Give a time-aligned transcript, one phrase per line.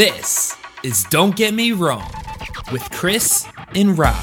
[0.00, 2.10] This is Don't Get Me Wrong
[2.72, 4.16] with Chris and Rob.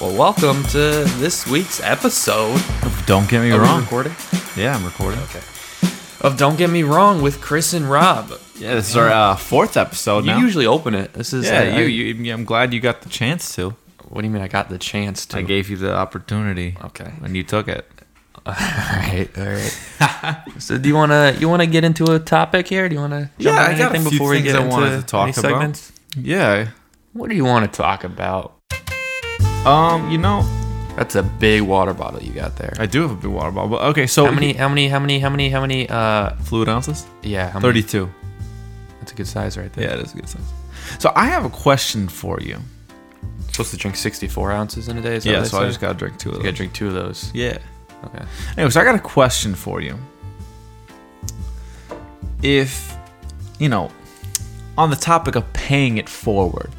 [0.00, 2.56] Well, welcome to this week's episode.
[2.82, 3.82] Of Don't get me Are we wrong.
[3.82, 4.12] recording?
[4.56, 5.20] Yeah, I'm recording.
[5.20, 5.38] Okay.
[6.22, 8.32] Of Don't Get Me Wrong with Chris and Rob.
[8.58, 10.38] Yeah, this is our uh, fourth episode You now.
[10.40, 11.12] usually open it.
[11.12, 13.76] This is yeah, I- you, I- you, yeah, I'm glad you got the chance to.
[14.08, 14.42] What do you mean?
[14.42, 15.38] I got the chance to.
[15.38, 16.76] I gave you the opportunity.
[16.86, 17.12] Okay.
[17.22, 17.88] And you took it.
[18.46, 20.42] All right, all right.
[20.58, 22.88] so, do you wanna you wanna get into a topic here?
[22.88, 24.64] Do you wanna jump Yeah, I got a anything few before we things get I
[24.64, 25.42] into wanted to talk any about.
[25.42, 25.92] segments?
[26.16, 26.68] Yeah.
[27.12, 28.56] What do you want to talk about?
[29.66, 30.42] Um, you know,
[30.96, 32.72] That's a big water bottle you got there.
[32.78, 33.78] I do have a big water bottle.
[33.78, 34.54] Okay, so How many?
[34.54, 34.88] How many?
[34.88, 35.18] How many?
[35.20, 35.48] How many?
[35.50, 35.88] How many?
[35.88, 37.06] Uh, fluid ounces?
[37.22, 37.80] yeah, how many?
[37.82, 38.10] 32.
[39.00, 39.88] That's a good size right there.
[39.88, 40.42] Yeah, it is a good size.
[40.98, 42.58] So I have a question for you.
[43.48, 45.18] Supposed to drink 64 ounces in a day.
[45.22, 46.44] Yeah, so I just gotta drink two of You those.
[46.44, 47.30] gotta drink two of those.
[47.34, 47.58] Yeah.
[48.04, 48.24] Okay.
[48.56, 49.98] Anyway, so I got a question for you.
[52.42, 52.96] If,
[53.58, 53.90] you know,
[54.76, 56.70] on the topic of paying it forward,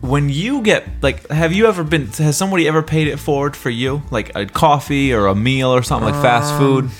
[0.00, 3.70] when you get, like, have you ever been, has somebody ever paid it forward for
[3.70, 4.02] you?
[4.10, 6.90] Like a coffee or a meal or something like fast Um, food?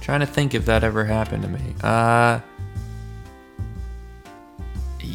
[0.00, 1.74] Trying to think if that ever happened to me.
[1.82, 2.40] Uh,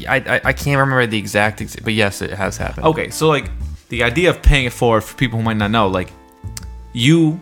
[0.08, 2.85] I, I, I can't remember the exact, ex- but yes, it has happened.
[2.87, 3.49] Okay, so, like,
[3.94, 6.11] the idea of paying it forward for people who might not know, like,
[6.94, 7.39] you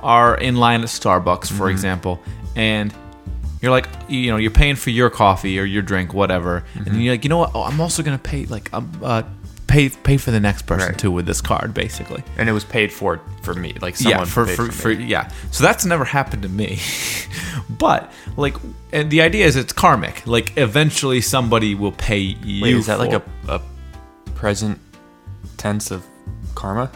[0.00, 2.18] are in line at Starbucks, for example,
[2.54, 2.94] and
[3.60, 7.12] you're like, you know, you're paying for your coffee or your drink, whatever, and you're
[7.12, 7.50] like, you know what?
[7.54, 9.22] Oh, I'm also gonna pay like, um, uh,
[9.66, 10.98] pay pay for the next person Right.
[10.98, 12.22] too with this card, basically.
[12.38, 15.04] And it was paid for for me, like someone yeah, for paid for, for, me.
[15.04, 15.30] yeah.
[15.50, 16.78] So that's never happened to me,
[17.68, 18.56] but like,
[18.92, 20.26] and the idea is it's karmic.
[20.26, 22.62] Like, eventually somebody will pay you.
[22.62, 23.60] Wait, is that like a, a
[24.34, 24.78] present
[25.56, 26.04] tense of
[26.54, 26.90] karma?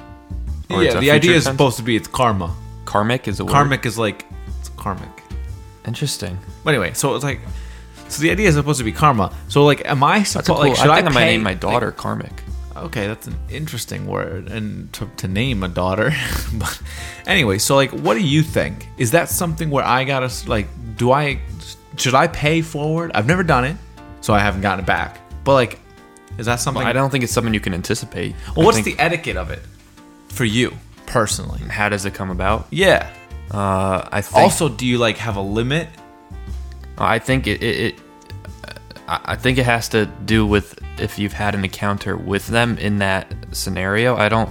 [0.70, 0.98] Or yeah?
[1.00, 1.54] The idea is tense?
[1.54, 2.54] supposed to be it's karma.
[2.84, 3.52] karmic is a word?
[3.52, 4.26] Karmic is like
[4.58, 5.08] it's karmic.
[5.86, 6.38] Interesting.
[6.64, 7.40] But anyway, so it's like,
[8.08, 9.34] so the idea is supposed to be karma.
[9.48, 10.58] So like, am I supposed cool.
[10.58, 12.32] like should I I, think I, might pay- name my like- daughter karmic.
[12.76, 16.12] okay, that's an interesting word, and to, to name a daughter.
[16.54, 16.80] but
[17.26, 18.86] anyway, so like, what do you think?
[18.98, 21.40] Is that something where I gotta like, do I
[21.96, 23.10] should I pay forward?
[23.14, 23.76] I've never done it,
[24.20, 25.18] so I haven't gotten it back.
[25.44, 25.78] But like,
[26.40, 26.82] is that something?
[26.82, 28.34] I don't think it's something you can anticipate.
[28.56, 29.62] well, I what's think- the etiquette of it
[30.28, 30.72] for you
[31.06, 31.60] personally?
[31.68, 32.66] how does it come about?
[32.70, 33.10] Yeah.
[33.50, 35.88] Uh, I think Also, do you like have a limit?
[36.98, 38.00] I think it, it, it
[39.08, 42.98] I think it has to do with if you've had an encounter with them in
[42.98, 44.16] that scenario.
[44.16, 44.50] I don't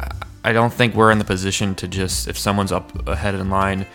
[0.00, 0.10] I-
[0.46, 3.86] I don't think we're in the position to just if someone's up ahead in line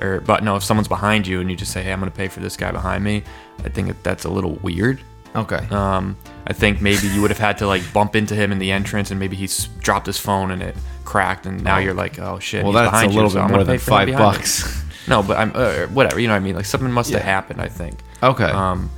[0.00, 2.16] or but no, if someone's behind you and you just say, "Hey, I'm going to
[2.16, 3.22] pay for this guy behind me."
[3.64, 5.00] I think that's a little weird.
[5.36, 5.66] Okay.
[5.70, 6.16] Um,
[6.46, 9.10] I think maybe you would have had to like bump into him in the entrance,
[9.10, 11.78] and maybe he's dropped his phone and it cracked, and now Oh.
[11.80, 12.62] you're like, oh shit.
[12.64, 14.82] well, he's that's a behind you, little so bit I'm more than five bucks.
[15.06, 16.20] No, but I'm uh, whatever.
[16.20, 16.54] You know what I mean?
[16.54, 17.60] Like something must have happened.
[17.62, 17.98] I think.
[18.22, 18.44] Okay.
[18.44, 18.90] Um,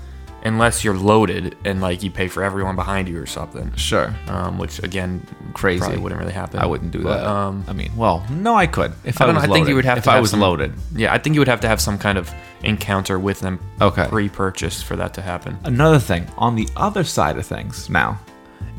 [0.43, 3.75] unless you're loaded and like you pay for everyone behind you or something.
[3.77, 4.15] sure.
[4.28, 5.81] Um, which again, Crazy.
[5.81, 6.61] probably wouldn't really happen.
[6.61, 7.27] I wouldn't do But, that.
[7.27, 9.51] Um, I mean, well, no, I could if I I, don't was know.
[9.53, 10.73] I think you would have if to I have was some- loaded.
[10.95, 13.59] yeah, I think you would have to have some kind of encounter with them.
[13.81, 14.06] Okay.
[14.09, 15.59] Pre-purchased for that to happen.
[15.65, 18.19] Another thing on the other side of things now,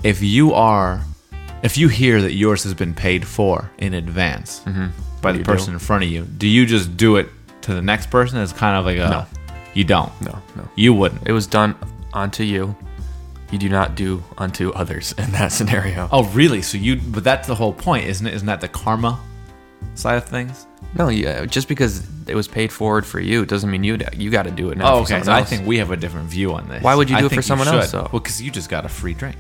[0.04, 1.02] if you are,
[1.64, 4.88] if you hear that yours has been paid for in advance by Mm-hmm.
[5.22, 5.74] What the person do?
[5.74, 7.30] in front of you, do you just do it
[7.62, 9.10] to the next person as kind of like a?
[9.10, 9.26] No.
[9.74, 10.12] You don't.
[10.22, 10.68] No, no.
[10.76, 11.28] You wouldn't.
[11.28, 11.76] It was done
[12.14, 12.76] onto you.
[13.52, 16.08] You do not do unto others in that scenario.
[16.12, 16.62] Oh, really?
[16.62, 16.96] So you?
[16.98, 18.34] But that's the whole point, isn't it?
[18.34, 19.20] Isn't that the karma
[19.96, 20.68] side of things?
[20.98, 24.44] No, yeah, just because it was paid forward for you doesn't mean you you got
[24.44, 24.96] to do it now.
[24.96, 25.22] Oh, okay.
[25.24, 26.84] So I think we have a different view on this.
[26.84, 28.10] Why would you I do it for someone else, though?
[28.12, 29.38] Well, because you just got a free drink.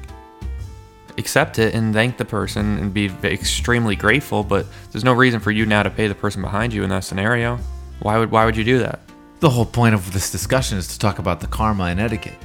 [1.18, 4.44] accept it and thank the person and be extremely grateful.
[4.44, 7.04] But there's no reason for you now to pay the person behind you in that
[7.04, 7.60] scenario.
[8.02, 9.00] Why would Why would you do that?
[9.42, 12.38] The whole point of this discussion is to talk about the karma and etiquette.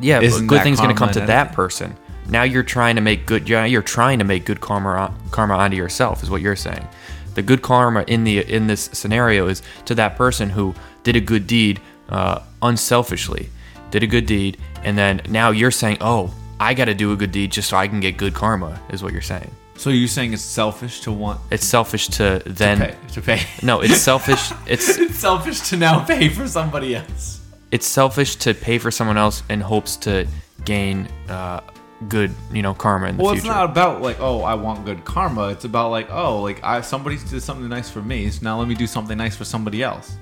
[0.00, 1.96] Yeah, Isn't good things going to come to that person.
[2.28, 3.48] Now you're trying to make good.
[3.48, 6.86] You're, you're trying to make good karma karma onto yourself, is what you're saying.
[7.34, 10.74] The good karma in the in this scenario is to that person who
[11.04, 13.50] did a good deed uh, unselfishly,
[13.90, 17.16] did a good deed, and then now you're saying, oh, I got to do a
[17.16, 19.50] good deed just so I can get good karma, is what you're saying.
[19.78, 22.78] So you're saying it's selfish to want It's selfish to then.
[22.78, 23.40] pay, to pay?
[23.62, 24.50] No, it's selfish.
[24.66, 27.40] It's it's selfish to now pay for somebody else.
[27.70, 30.26] it's selfish to pay for someone else in hopes to
[30.64, 31.60] gain uh,
[32.08, 35.04] good, you know, karma in the Well, it's not about like, oh, I want good
[35.04, 35.48] karma.
[35.50, 38.66] It's about like, oh, like I somebody did something nice for me, so now let
[38.68, 40.16] me do something nice for somebody else.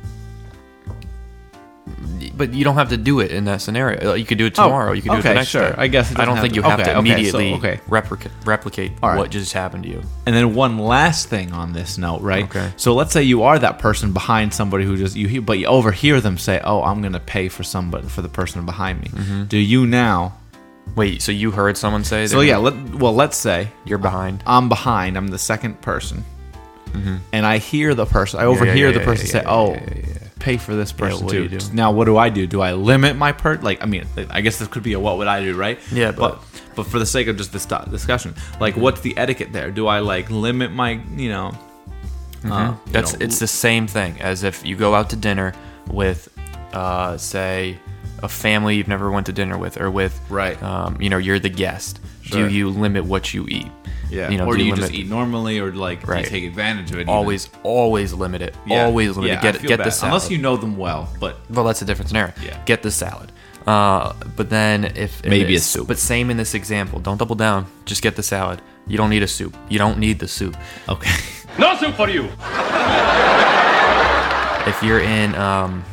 [2.37, 4.13] But you don't have to do it in that scenario.
[4.15, 4.93] You could do it tomorrow.
[4.93, 5.71] you could do it Oh, the next sure.
[5.71, 5.75] day.
[5.79, 7.81] I guess it I don't think you to- have to okay, okay, so- immediately okay.
[7.89, 9.19] replicate replicate All right.
[9.19, 10.03] what just happened to you.
[10.27, 12.45] And then one last thing on this note, right?
[12.45, 12.71] Okay.
[12.77, 15.67] So let's say you are that person behind somebody who just you hear, but you
[15.67, 19.45] overhear them say, "Oh, I'm gonna pay for somebody for the person behind me." Mm-hmm.
[19.45, 20.35] Do you now?
[20.95, 22.27] Wait, so you heard someone say?
[22.29, 24.43] So yeah, let, well, let's say you're behind.
[24.47, 25.17] I'm behind.
[25.17, 26.25] I'm the second person,
[27.33, 28.41] and I hear the person.
[28.41, 28.79] I overhear Mm-hmm.
[28.87, 30.16] yeah, the yeah, person yeah, say, yeah, "Oh, yeah, yeah, yeah.
[30.39, 31.73] Pay for this person what do too." you do?
[31.73, 32.47] Now, what do I do?
[32.47, 33.57] Do I limit my per?
[33.57, 35.79] Like, I mean, I guess this could be a what would I do, right?
[35.93, 36.43] Yeah, but but-
[36.77, 39.71] but for the sake of just this discussion, like, what's the etiquette there?
[39.71, 41.47] Do I like limit my, you know?
[41.49, 41.53] uh,
[42.45, 42.93] you Mm-hmm.
[42.93, 45.55] That's know, it's the same thing as if you go out to dinner
[45.91, 46.29] with,
[46.75, 47.79] uh, say,
[48.23, 50.63] a family you've never went to dinner with, or with, Right.
[50.63, 51.99] Um, you know, you're the guest.
[52.21, 52.47] Sure.
[52.47, 53.69] Do you limit what you eat?
[54.11, 54.31] Yeah.
[54.31, 56.25] You know, or do you limit, just eat normally, or like do Right.
[56.25, 57.03] you take advantage of it?
[57.03, 57.09] even?
[57.15, 58.55] Always, always limit it.
[58.67, 58.85] Yeah.
[58.85, 59.43] Always limit Yeah, it.
[59.43, 59.87] Get I feel get bad.
[59.87, 60.13] the salad.
[60.15, 61.09] unless you know them well.
[61.21, 62.33] But Well, that's a different scenario.
[62.45, 62.59] Yeah.
[62.67, 63.33] Get the salad.
[63.67, 65.89] Uh, but then if if Maybe a soup.
[65.89, 67.01] But same in this example.
[67.01, 67.67] Don't double down.
[67.85, 68.63] Just get the salad.
[68.87, 69.57] You don't need a soup.
[69.69, 70.57] You don't need the soup.
[70.89, 71.11] okay,
[71.59, 72.29] No soup for you.
[74.67, 75.85] If you're in um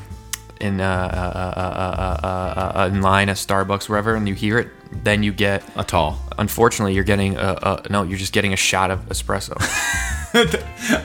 [0.59, 4.57] in uh, uh, uh, uh, uh, uh, in line at Starbucks wherever and you hear
[4.59, 4.69] it,
[5.03, 5.63] then you get.
[5.75, 6.19] a tall.
[6.37, 8.03] Unfortunately, you're getting a, a no.
[8.03, 9.53] You're just getting a shot of espresso,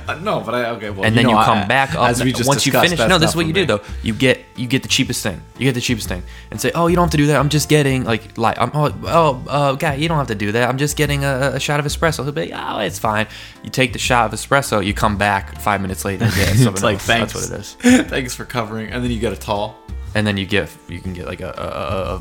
[0.09, 0.89] Uh, no, but I okay.
[0.89, 2.09] Well, and you then you know, come I- back up.
[2.09, 3.81] as we just once you finish, no, this is what you do though.
[4.03, 5.41] You get you get the cheapest thing.
[5.59, 7.37] You get the cheapest thing, and say, oh, you don't have to do that.
[7.39, 10.53] I'm just getting like like I'm oh oh uh, guy, you don't have to do
[10.53, 10.69] that.
[10.69, 12.25] I'm just getting a, a shot of espresso.
[12.25, 13.27] He'll be like, oh, it's fine.
[13.63, 14.85] You take the shot of espresso.
[14.85, 16.25] You come back five minutes later.
[16.25, 17.05] And get It's like else.
[17.07, 17.33] thanks.
[17.49, 18.07] That's what it is.
[18.11, 18.89] Thanks for covering.
[18.91, 19.79] And then you get a tall.
[20.15, 21.51] And then you get you can get like a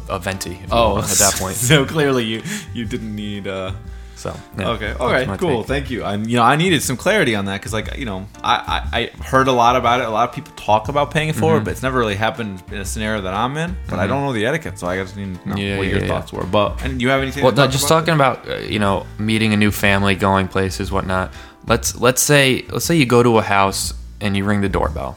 [0.09, 0.59] a, a, a venti.
[0.71, 1.55] Oh, want at that point.
[1.55, 2.41] so clearly you
[2.73, 3.47] you didn't need.
[3.47, 3.71] uh
[4.17, 4.93] So yeah, Okay.
[4.99, 5.27] All right.
[5.39, 5.59] Cool.
[5.61, 5.67] take.
[5.67, 6.01] Thank you.
[6.03, 8.77] I, you know, I needed some clarity on that because, like, you know, I, I
[8.99, 10.07] I heard a lot about it.
[10.07, 11.39] A lot of people talk about paying it Mm-hmm.
[11.45, 13.77] forward, but it's never really happened in a scenario that I'm in.
[13.89, 15.97] But I don't know the etiquette, so I just need to know Yeah, what yeah,
[15.99, 16.45] your thoughts were.
[16.49, 17.43] But and you have anything?
[17.43, 17.99] Well, to no, just about?
[17.99, 21.29] talking about uh, you know meeting a new family, going places, whatnot.
[21.69, 25.13] Let's let's say let's say you go to a house and you ring the doorbell.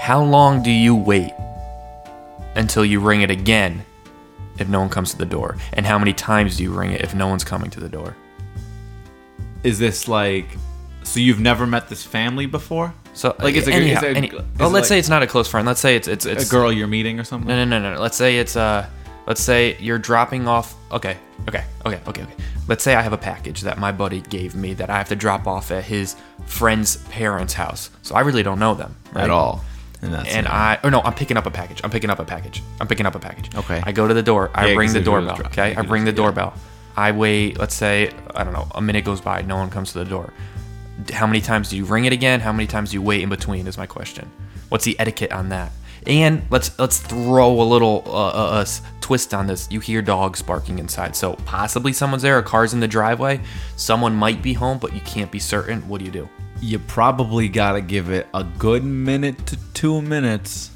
[0.00, 1.32] How long do you wait
[2.58, 3.84] until you ring it again
[4.58, 5.56] if no one comes to the door?
[5.72, 8.14] And how many times do you ring it if no one's coming to the door?
[9.64, 10.46] Is this like?
[11.04, 12.92] So you've never met this family before?
[13.14, 15.48] So Like, is it- anyhow, any- well, it let's like- say it's not a close
[15.48, 15.66] friend.
[15.66, 17.48] Let's say it's it's it's A girl you're meeting or something?
[17.48, 18.00] No, no, no, no, no.
[18.00, 18.86] Let's say it's uh,
[19.26, 20.74] let's say you're dropping off.
[20.92, 21.16] Okay,
[21.48, 22.32] okay, okay, okay, okay.
[22.68, 25.16] Let's say I have a package that my buddy gave me that I have to
[25.16, 26.16] drop off at his
[26.46, 27.90] friend's parents' house.
[28.02, 29.24] So I really don't know them right?
[29.24, 29.64] At all?
[30.02, 31.80] And that's And I, or no, I'm picking up a package.
[31.82, 32.62] I'm picking up a package.
[32.80, 33.54] I'm picking up a package.
[33.54, 33.82] Okay.
[33.84, 34.50] I go to the door.
[34.54, 35.36] I Yeah, ring 'cause the if it was doorbell.
[35.36, 35.74] dro- Okay.
[35.74, 36.24] I ring the just- yeah.
[36.24, 36.54] doorbell.
[36.96, 37.58] I wait.
[37.58, 38.68] Let's say I don't know.
[38.74, 39.42] A minute goes by.
[39.42, 40.32] No one comes to the door.
[41.12, 42.40] How many times do you ring it again?
[42.40, 43.66] How many times do you wait in between?
[43.66, 44.30] Is my question.
[44.68, 45.70] What's the etiquette on that?
[46.06, 48.64] And let's let's throw a little uh, uh, uh,
[49.00, 49.68] twist on this.
[49.70, 52.38] You hear dogs barking inside, so possibly someone's there.
[52.38, 53.40] A car's in the driveway.
[53.76, 55.86] Someone might be home, but you can't be certain.
[55.88, 56.28] What do you do?
[56.60, 60.70] You probably got to give it a good minute to two minutes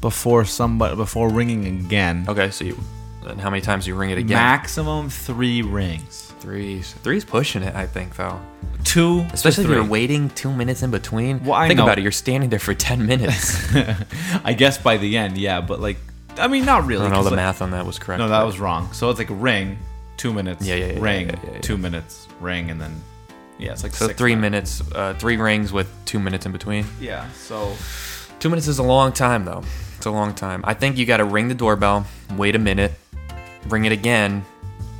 [0.00, 2.24] before somebody before ringing again.
[2.28, 2.78] Okay, so you.
[3.24, 4.36] And how many times do you ring it again?
[4.36, 6.32] Maximum three rings.
[6.40, 8.40] Three's three's pushing it, I think, though.
[8.82, 11.44] Two, Especially if you're waiting two minutes in between.
[11.44, 11.84] Well, I think know.
[11.84, 12.02] about it.
[12.02, 13.72] You're standing there for ten minutes.
[14.44, 15.98] I guess by the end, yeah, but like,
[16.36, 17.02] I mean, not I really.
[17.04, 18.18] don't know the like- math on that was correct.
[18.18, 18.92] No, that was wrong.
[18.92, 19.78] So it's like ring,
[20.16, 20.66] two minutes.
[20.66, 22.26] Yeah, yeah, yeah, Ring, yeah, yeah, two minutes.
[22.40, 23.00] Ring, and then
[23.58, 24.80] yeah, it's like so six three minutes.
[24.80, 26.86] minutes, uh, three rings with two minutes in between.
[27.00, 27.30] Yeah.
[27.32, 27.74] So
[28.40, 29.62] Two minutes is a long time, though.
[29.96, 30.62] It's a long time.
[30.66, 32.06] I think you got to ring the doorbell,
[32.36, 32.92] wait a minute,
[33.68, 34.44] ring it again,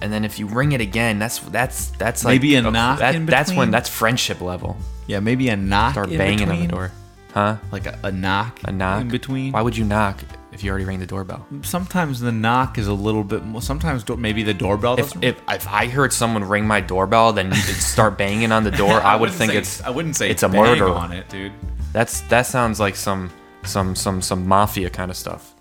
[0.01, 3.17] and then if you ring it again, that's that's that's like Maybe a knock That,
[3.17, 4.77] in that's when that's friendship level.
[5.09, 5.93] yeah, maybe a knock.
[5.95, 6.93] Start in banging on the door,
[7.35, 7.57] huh?
[7.73, 8.61] Like a, a knock.
[8.65, 9.53] A knock in between.
[9.53, 11.47] Why would you knock if you already rang the doorbell?
[11.63, 13.45] Sometimes the knock is a little bit.
[13.45, 15.25] more Sometimes do- maybe the doorbell If, doesn't.
[15.25, 18.71] if if I heard someone ring my doorbell, then you could start banging on the
[18.83, 19.01] door.
[19.01, 20.89] I, would wouldn't think say- it's I wouldn't say it's a bang murder.
[20.91, 21.53] on it, dude.
[21.93, 23.31] That's that sounds like some
[23.65, 25.55] some some some mafia kind of stuff.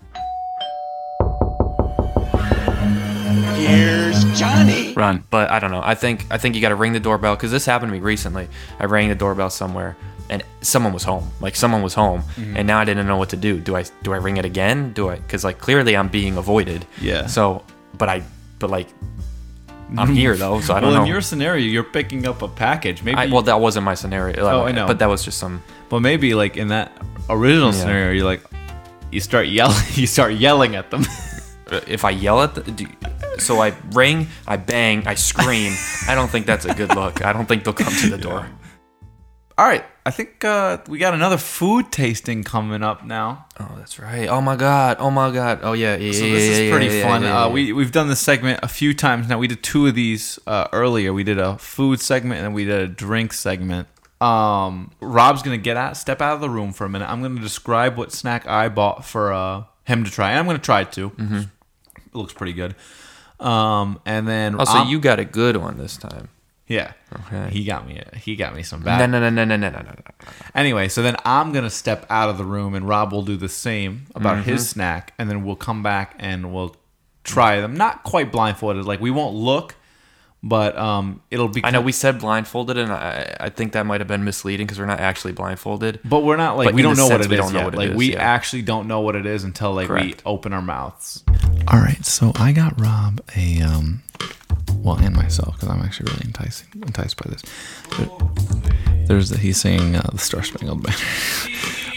[3.56, 4.94] Here's Johnny.
[4.94, 5.82] Run, but I don't know.
[5.84, 8.00] I think I think you got to ring the doorbell because this happened to me
[8.04, 8.48] recently.
[8.80, 9.96] I rang the doorbell somewhere
[10.32, 11.30] and someone was home.
[11.42, 12.58] Like someone was home, Mm-hmm.
[12.58, 13.60] and now I didn't know what to do.
[13.60, 14.94] Do I do I ring it again?
[14.94, 15.16] Do I?
[15.18, 16.86] Because like clearly I'm being avoided.
[17.00, 17.28] Yeah.
[17.28, 17.64] So,
[17.98, 18.24] but I
[18.60, 18.88] but like
[19.98, 21.00] I'm here though, so I don't well, know.
[21.02, 23.04] Well, in your scenario, you're picking up a package.
[23.04, 23.18] Maybe.
[23.18, 24.40] I, well, that wasn't my scenario.
[24.42, 24.88] Oh, I know.
[24.88, 25.62] But that was just some.
[25.90, 26.92] but maybe like in that
[27.30, 27.80] original Yeah.
[27.80, 28.42] scenario, you're like,
[29.12, 29.84] you start yelling.
[29.96, 31.04] You start yelling at them.
[31.88, 32.86] If I yell at the, do,
[33.40, 35.72] so I ring, I bang, I scream.
[36.06, 37.24] I don't think that's a good look.
[37.24, 38.46] I don't think they'll come to the door.
[39.62, 39.86] All right.
[40.08, 43.46] I think uh, we got another food tasting coming up now.
[43.60, 44.28] Oh, that's right.
[44.28, 44.98] Oh my god.
[45.00, 45.60] Oh my god.
[45.62, 45.98] Oh yeah.
[45.98, 46.14] Yeah.
[46.14, 47.24] So yeah, this yeah, is yeah, pretty fun.
[47.24, 49.38] uh, we we've done this segment a few times now.
[49.38, 51.14] We did two of these uh, earlier.
[51.14, 53.88] We did a food segment and then we did a drink segment.
[54.20, 57.08] Um, Rob's gonna get out, step out of the room for a minute.
[57.08, 60.58] I'm gonna describe what snack I bought for uh, him to try, and I'm gonna
[60.58, 61.12] try it too.
[61.12, 61.38] Mm-hmm.
[61.38, 62.74] It looks pretty good.
[63.40, 66.30] Um, and then Oh, so I'm- you got a good one this time.
[66.72, 66.94] Yeah,
[67.28, 67.50] Okay.
[67.52, 68.02] he got me.
[68.16, 69.10] He got me some No, bad.
[69.12, 69.84] no, no, no, no, no, no, no.
[69.84, 70.32] no.
[70.56, 73.50] Anyway, so then I'm gonna step out of the room, and Rob will do the
[73.50, 74.50] same about Mm-hmm.
[74.52, 76.76] his snack, and then we'll come back and we'll
[77.24, 77.76] try them.
[77.76, 79.76] Not quite blindfolded, like we won't look,
[80.44, 81.64] but um, it'll be.
[81.64, 84.80] I know we said blindfolded, and I, I think that might have been misleading because
[84.80, 86.00] we're not actually blindfolded.
[86.04, 87.60] but we're not like but we don't the know what it we is don't know
[87.60, 87.66] yet.
[87.66, 88.20] what it like is, we yeah.
[88.22, 91.24] actually don't know what it is until like we open our mouths.
[91.68, 94.02] All right, so I got Rob a um,
[94.84, 97.42] well, and myself because I'm actually really enticing, enticed by this.
[97.98, 98.10] There-
[99.08, 100.98] there's the, he's saying uh, the Star Spangled Banner.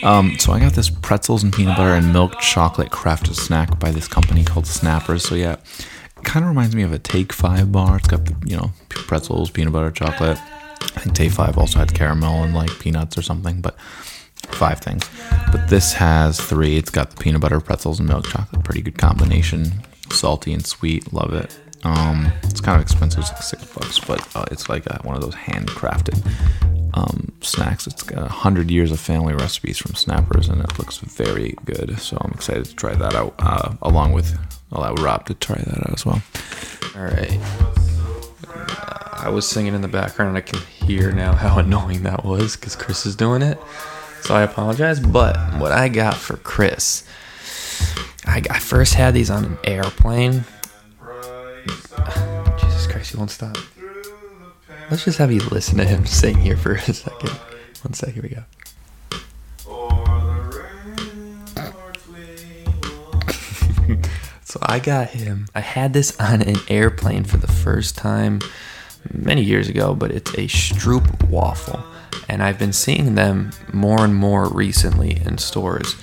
[0.02, 3.90] Um, so I got this pretzels and peanut butter and milk chocolate crafted snack by
[3.90, 5.26] this company called Snappers.
[5.26, 5.56] So yeah,
[6.24, 7.96] kind of reminds me of a Take Five bar.
[7.96, 10.36] It's got the, you know pretzels, peanut butter, chocolate.
[10.38, 13.80] I think Take Five also had caramel and like peanuts or something, but
[14.48, 15.08] five things.
[15.50, 16.76] But this has three.
[16.76, 18.62] It's got the peanut butter, pretzels, and milk chocolate.
[18.62, 19.72] Pretty good combination.
[20.10, 21.14] Salty and sweet.
[21.14, 21.56] Love it.
[21.84, 23.20] Um, it's kind of expensive.
[23.20, 26.24] It's like six bucks, but uh, it's like uh one of those handcrafted
[26.94, 27.86] um, snacks.
[27.86, 31.98] It's got a hundred years of family recipes from Snappers, and it looks very good.
[31.98, 34.38] So I'm excited to try that out, uh, along with
[34.72, 36.22] allow Rob to try that out as well.
[36.96, 37.38] All right.
[39.12, 42.56] I was singing in the background, and I can hear now how annoying that was
[42.56, 43.58] because Chris is doing it.
[44.22, 45.00] So I apologize.
[45.00, 47.04] But what I got for Chris,
[48.24, 50.44] I, I first had these on an airplane.
[53.12, 53.56] You won't stop.
[54.90, 57.30] Let's just have you listen to him sing here for a second.
[57.82, 58.44] One sec, here we go.
[64.46, 65.48] So I got him.
[65.52, 68.40] I had this on an airplane for the first time
[69.12, 71.82] many years ago, but it's a Stroop waffle.
[72.28, 75.96] And I've been seeing them more and more recently in stores.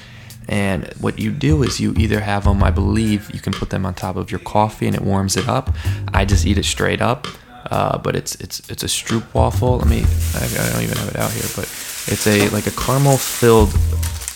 [0.52, 3.86] And what you do is you either have them, I believe you can put them
[3.86, 5.74] on top of your coffee and it warms it up.
[6.14, 7.28] I just eat it straight up.
[7.72, 9.78] Uh, but it's it's it's a Stroop waffle.
[9.78, 10.04] Let me
[10.36, 11.66] I, I don't even have it out here, but
[12.08, 13.74] it's a like a caramel filled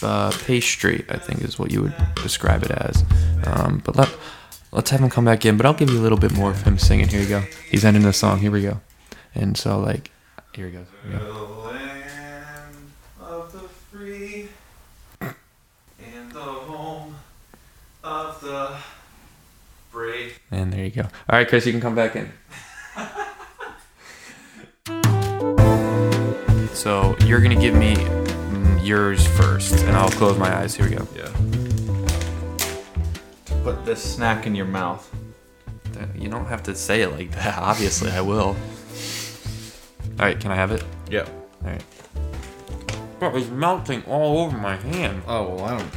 [0.05, 3.03] uh, pastry, I think is what you would describe it as.
[3.45, 4.10] Um, but let,
[4.72, 5.57] let's have him come back in.
[5.57, 7.07] But I'll give you a little bit more of him singing.
[7.07, 7.43] Here you go.
[7.69, 8.39] He's ending the song.
[8.39, 8.79] Here we go.
[9.34, 10.12] And so, like,
[10.53, 10.86] here he goes.
[11.03, 11.25] Here we go.
[11.25, 12.75] The land
[13.19, 14.48] of the free
[15.22, 17.15] and the home
[18.03, 18.77] of the
[19.91, 20.39] brave.
[20.51, 21.01] And there you go.
[21.01, 22.31] All right, Chris, you can come back in.
[26.73, 27.95] so you're gonna give me
[28.85, 30.75] yours first, and I'll close my eyes.
[30.75, 31.07] Here we go.
[31.15, 31.25] Yeah.
[33.45, 35.11] To Put this snack in your mouth.
[36.13, 37.57] You don't have to say it like that.
[37.57, 38.55] Obviously, I will.
[40.19, 40.83] All right, can I have it?
[41.09, 41.27] Yep.
[41.63, 41.83] All right.
[43.19, 45.23] Bro, it's melting all over my hand.
[45.27, 45.91] Oh well, I don't.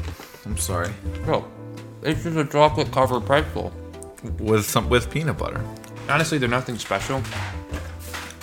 [0.46, 0.90] I'm sorry.
[1.24, 1.44] Bro,
[2.02, 3.72] it's just a chocolate covered pretzel.
[4.38, 5.64] With some with peanut butter.
[6.08, 7.22] Honestly, they're nothing special.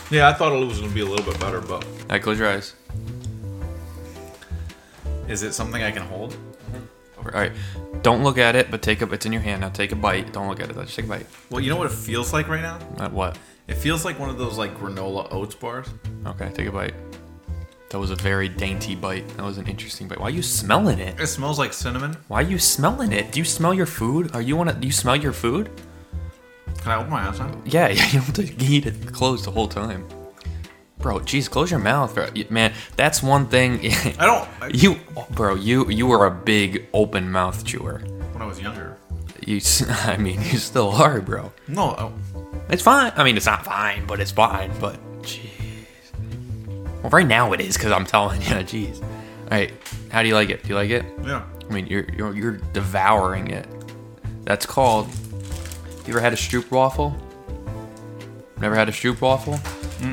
[0.09, 2.39] Yeah, I thought it was gonna be a little bit better, but All right, close
[2.39, 2.73] your eyes.
[5.27, 6.31] is it something I can hold?
[6.33, 7.27] Mm-hmm.
[7.27, 7.51] All right,
[8.03, 9.11] don't look at it, but take a.
[9.11, 9.69] It's in your hand now.
[9.69, 10.31] Take a bite.
[10.31, 10.75] Don't look at it.
[10.75, 11.25] Just take a bite.
[11.49, 12.79] Well, you know what it feels like right now?
[12.97, 13.37] Not what?
[13.67, 15.87] It feels like one of those like granola oats bars.
[16.27, 16.93] Okay, take a bite.
[17.89, 19.27] That was a very dainty bite.
[19.37, 20.19] That was an interesting bite.
[20.19, 21.19] Why are you smelling it?
[21.19, 22.17] It smells like cinnamon.
[22.27, 23.31] Why are you smelling it?
[23.31, 24.35] Do you smell your food?
[24.35, 24.73] Are you wanna?
[24.73, 25.69] Do you smell your food?
[26.79, 27.51] Can I open my eyes now?
[27.65, 28.03] Yeah, yeah.
[28.11, 30.07] You have to eat it closed the whole time.
[30.97, 32.27] Bro, jeez, close your mouth, bro.
[32.49, 33.79] Man, that's one thing.
[34.19, 34.49] I don't.
[34.59, 34.99] I, you,
[35.31, 37.99] bro, you you were a big open mouth chewer.
[38.33, 38.97] when I was younger.
[39.45, 41.53] You, I mean, you still are, bro.
[41.67, 41.91] No.
[41.91, 42.11] I,
[42.73, 43.13] It's fine.
[43.15, 44.71] I mean, it's not fine, but it's fine.
[44.79, 44.97] But.
[47.05, 48.99] Well, right now it is because I'm telling you, jeez.
[49.03, 49.71] All right,
[50.09, 50.63] how do you like it?
[50.63, 51.05] Do you like it?
[51.23, 51.45] yeah.
[51.69, 53.67] I mean, you're you're, you're devouring it.
[54.43, 55.07] That's called.
[56.07, 57.15] You ever had a Stroop waffle?
[58.59, 59.59] Never had a Stroop waffle?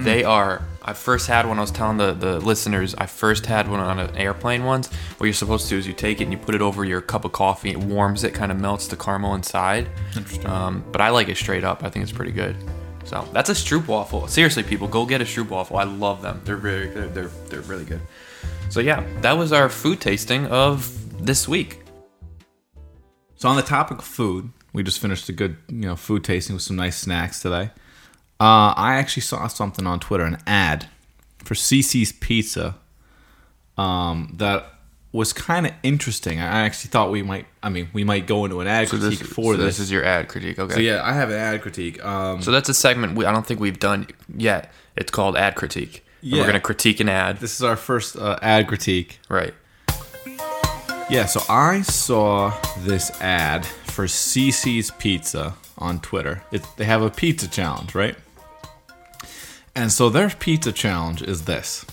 [0.05, 0.63] They are.
[0.83, 1.57] I first had one.
[1.57, 2.95] I was telling the, the listeners.
[2.99, 4.93] I first had one on an airplane once.
[5.17, 7.01] What you're supposed to do is you take it and you put it over your
[7.01, 7.71] cup of coffee.
[7.71, 9.89] It warms it, kind of melts the caramel inside.
[10.15, 10.47] Interesting.
[10.47, 11.85] Um, but I like it straight up.
[11.85, 12.55] I think it's pretty good.
[13.13, 14.27] So that's a Stroop waffle.
[14.27, 15.77] Seriously, people, go get a Stroop waffle.
[15.77, 16.41] I love them.
[16.47, 18.01] They're very they're, they're they're really good.
[18.71, 20.91] So yeah, that was our food tasting of
[21.23, 21.81] this week.
[23.35, 26.55] So on the topic of food, we just finished a good, you know, food tasting
[26.55, 27.71] with some nice snacks today.
[28.41, 30.89] Uh, I actually saw something on Twitter, an ad
[31.45, 32.77] for CiCi's Pizza.
[33.77, 34.73] um, that
[35.13, 36.41] was kind of interesting.
[36.41, 37.47] I actually thought we might.
[37.63, 39.77] I mean, we might go into an ad So critique this, for so this.
[39.77, 40.59] this is your ad critique.
[40.59, 40.75] Okay.
[40.75, 42.03] so yeah, I have an ad critique.
[42.05, 44.73] Um, So that's a segment we, I don't think we've done yet.
[44.97, 46.05] It's called ad critique.
[46.23, 46.41] Yeah.
[46.41, 47.39] We're gonna critique an ad.
[47.39, 49.19] this is our first uh, ad critique.
[49.29, 49.55] Right.
[51.11, 56.43] Yeah, so I saw this ad for CiCi's Pizza on Twitter.
[56.53, 58.17] It, they have a pizza challenge, right?
[59.75, 61.85] And so their pizza challenge is this.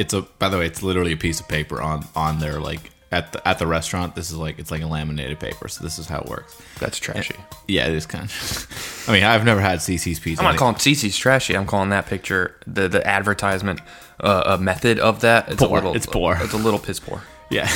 [0.00, 2.90] It's a by the way, it's literally a piece of paper on on their like
[3.12, 4.14] at the at the restaurant.
[4.14, 5.68] This is like it's like a laminated paper.
[5.68, 6.60] So this is how it works.
[6.78, 7.34] That's trashy.
[7.68, 9.04] Yeah, it is kind of.
[9.08, 10.42] I mean, I've never had CiCi's Pizza.
[10.42, 11.54] I'm not calling CiCi's trashy.
[11.54, 13.80] I'm calling that picture the the advertisement
[14.20, 15.48] uh, uh, method of that.
[15.50, 15.68] It's Poor.
[15.68, 15.94] a little.
[15.94, 16.38] It's poor.
[16.40, 17.22] It's a little piss poor.
[17.50, 17.68] Yeah.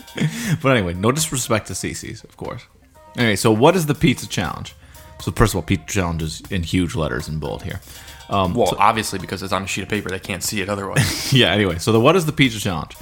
[0.62, 2.62] but anyway, no disrespect to CiCi's, of course.
[3.16, 4.74] Anyway, so what is the pizza challenge?
[5.20, 7.80] So first of all, pizza challenge is in huge letters in bold here.
[8.30, 11.32] Um, Well, obviously because it's on a sheet of paper, they can't see it otherwise.
[11.32, 11.52] yeah.
[11.52, 12.96] Anyway, so the what is the pizza challenge?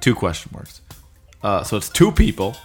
[0.00, 0.80] Two question marks.
[1.42, 2.56] Uh, so it's two people.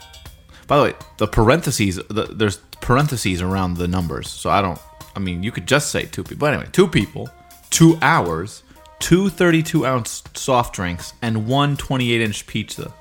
[0.68, 4.30] By the way, the parentheses the, there's parentheses around the numbers.
[4.30, 4.80] So I don't.
[5.16, 6.38] I mean, you could just say two people.
[6.38, 7.30] But anyway, two people,
[7.70, 8.64] two hours,
[9.00, 12.94] two 32 ounce soft drinks, and one 28 inch pizza.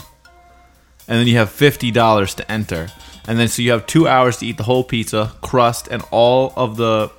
[1.07, 2.89] And then you have fifty dollars to enter.
[3.27, 6.53] And then so you have two hours to eat the whole pizza, crust, and all
[6.57, 7.11] of the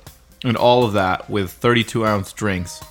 [0.44, 2.82] and all of that with 32 ounce drinks.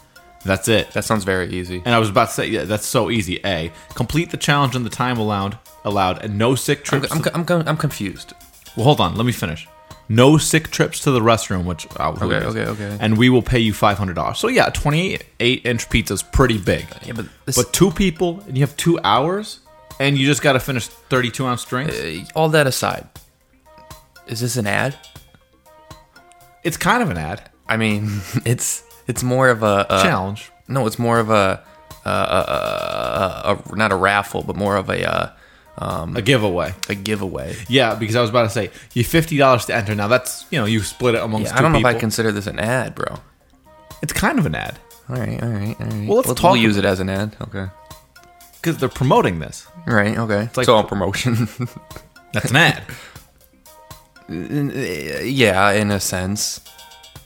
[0.46, 0.92] That's it.
[0.92, 1.82] that sounds very easy.
[1.86, 3.40] And I was about to say, yeah, that's so easy.
[3.46, 7.12] A, complete the challenge in the time allowed, allowed, and no sick I'm, trips.
[7.12, 8.34] I'm, I'm, I'm confused.
[8.78, 9.68] well, hold on, let me finish.
[10.12, 12.98] No sick trips to the restroom, which oh, who Okay, okay, okay.
[13.00, 14.40] And we will pay you five hundred dollars.
[14.40, 16.88] So yeah, twenty eight inch pizza is pretty big.
[17.06, 19.60] Yeah, but this, But two people, and you have two hours,
[20.00, 21.96] and you just got to finish thirty two ounce drinks.
[22.00, 23.08] uh, all that aside,
[24.26, 24.96] is this an ad?
[26.64, 28.10] It's kind of an ad I mean,
[28.46, 30.52] it's it's more of a, a challenge.
[30.68, 31.64] No, it's more of a,
[32.06, 35.32] a, a, a, not a raffle, but more of a uh,
[36.16, 36.74] a giveaway.
[36.90, 37.56] a giveaway.
[37.70, 39.96] Yeah, because I was about to say you fifty dollars to enter.
[39.96, 41.52] Now that's you know you split it amongst.
[41.52, 41.92] Yeah, I don't know people.
[41.92, 43.20] if I consider this an ad, bro.
[44.02, 46.08] It's kind of an ad All right, all right, all right.
[46.08, 47.36] Well, let's we'll, talk we'll use it as an ad.
[47.42, 47.68] Okay.
[48.62, 49.68] because they're promoting this.
[49.86, 50.18] Right.
[50.18, 50.44] Okay.
[50.44, 51.48] It's like- all promotion.
[52.34, 52.84] That's an ad.
[54.30, 56.62] Yeah, in a sense.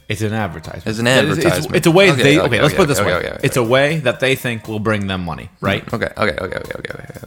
[0.09, 0.85] It's an advertisement.
[0.87, 1.75] It's an It's- It's, advertisement.
[1.77, 2.61] it's a way Okay, they okay, okay.
[2.61, 3.37] let's okay, put it this way.
[3.43, 5.81] it's a way that they think will bring them money, right?
[5.93, 6.05] Okay.
[6.17, 6.33] Okay.
[6.33, 6.45] Okay.
[6.45, 6.57] Okay.
[6.57, 6.93] Okay.
[6.93, 7.03] Okay.
[7.03, 7.19] okay.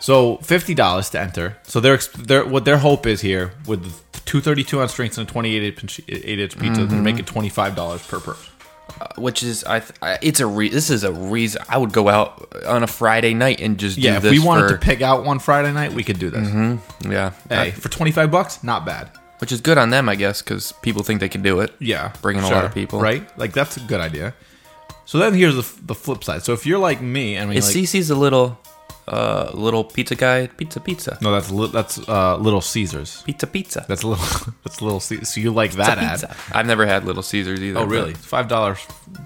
[0.00, 1.56] So fifty dollars to enter.
[1.64, 3.82] So their their what their hope is here with
[4.26, 6.90] two thirty two ounce drinks and a twenty eight inch eight inch pizza, Mm-hmm.
[6.90, 8.52] they're making twenty five dollars per person.
[9.00, 11.92] Uh, which is, I, th- I it's a re- this is a reason I would
[11.92, 15.02] go out on a Friday night and just Yeah, if we wanted for, to pick
[15.02, 16.48] out one Friday night, we could do this.
[16.48, 17.12] Mm-hmm.
[17.12, 19.10] yeah, Hey, for twenty five bucks, not bad.
[19.40, 21.72] which is good on them, I guess, because people think they can do it.
[21.78, 23.22] Yeah, bringing a lot of people, right?
[23.38, 24.34] Like that's a good idea.
[25.04, 26.42] So then here's the, f- the flip side.
[26.42, 28.58] So if you're like me, I mean, Is like, CiCi's a little,
[29.08, 30.46] uh, little pizza guy?
[30.48, 33.22] Pizza, pizza, no, that's li- that's uh, Little Caesars.
[33.22, 33.84] pizza, pizza.
[33.88, 34.52] That's a little.
[34.64, 35.00] That's a little.
[35.00, 36.10] Ce- So you like that ad?
[36.20, 36.36] pizza.
[36.52, 37.80] I've never had Little Caesars either.
[37.80, 38.14] Oh, really?
[38.14, 38.78] Five dollars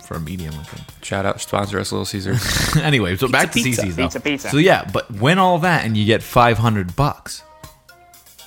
[0.07, 0.87] for a medium, I think.
[1.05, 2.77] Shout out, sponsor us, Little Caesars.
[2.83, 3.83] anyway, so back to pizza.
[3.83, 4.03] CiCi's though.
[4.05, 4.49] Pizza, pizza.
[4.51, 7.43] So yeah, but win all that and you get five hundred bucks.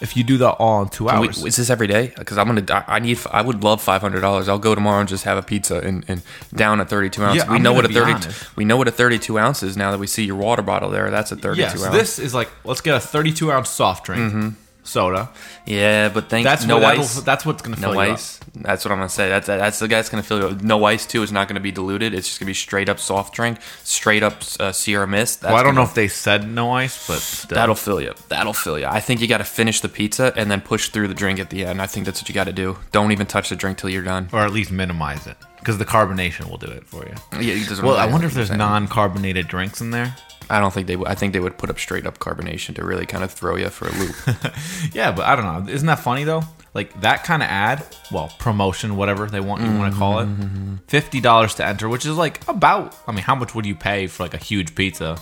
[0.06, 2.14] If you do that all in two hours, is this every day?
[2.16, 2.64] Because I'm gonna.
[2.70, 3.18] I I need.
[3.32, 4.48] I would love five hundred dollars.
[4.48, 6.22] I'll go tomorrow and just have a pizza and, and
[6.54, 7.38] down at thirty two ounce.
[7.38, 8.12] Yeah, we I'm know what a thirty.
[8.12, 8.56] honest.
[8.56, 10.92] We know what a thirty two ounce is now that we see your water bottle
[10.92, 11.10] there.
[11.10, 11.92] That's a thirty two yes, ounce.
[11.96, 14.50] this is like let's get a thirty-two ounce soft drink, mm-hmm.
[14.86, 15.30] Soda.
[15.66, 17.20] yeah, but thank That's no what ice.
[17.22, 18.40] That's what's gonna fill no you ice.
[18.56, 19.28] That's what I'm gonna say.
[19.30, 20.48] That's that's the guy that's gonna fill you.
[20.48, 20.62] up.
[20.62, 21.24] No ice too.
[21.24, 22.14] It's not gonna be diluted.
[22.14, 25.42] It's just gonna be straight up soft drink, straight up uh, Sierra Mist.
[25.42, 27.56] That's Well, I don't know gonna- if they said no ice, but still.
[27.56, 28.14] That'll fill you.
[28.30, 28.86] That'll fill you.
[28.86, 31.50] I think you got to finish the pizza and then push through the drink at
[31.50, 31.82] the end.
[31.82, 32.78] I think that's what you got to do.
[32.92, 34.30] Don't even touch the drink till you're done.
[34.32, 37.14] or at least minimize it because the carbonation will do it for you.
[37.42, 40.16] Yeah, Well, I wonder if there's non-carbonated drinks in there.
[40.50, 40.96] I don't think they.
[40.96, 41.08] would.
[41.08, 43.70] I think they would put up straight up carbonation to really kind of throw you
[43.70, 44.16] for a loop.
[44.94, 45.72] Yeah, but I don't know.
[45.72, 46.44] Isn't that funny though?
[46.74, 50.26] Like that kind of ad, well, promotion, whatever they want you want to call it,
[50.26, 50.76] mm-hmm.
[50.88, 52.96] fifty dollars to enter, which is like about.
[53.08, 55.18] I mean, how much would you pay for like a huge pizza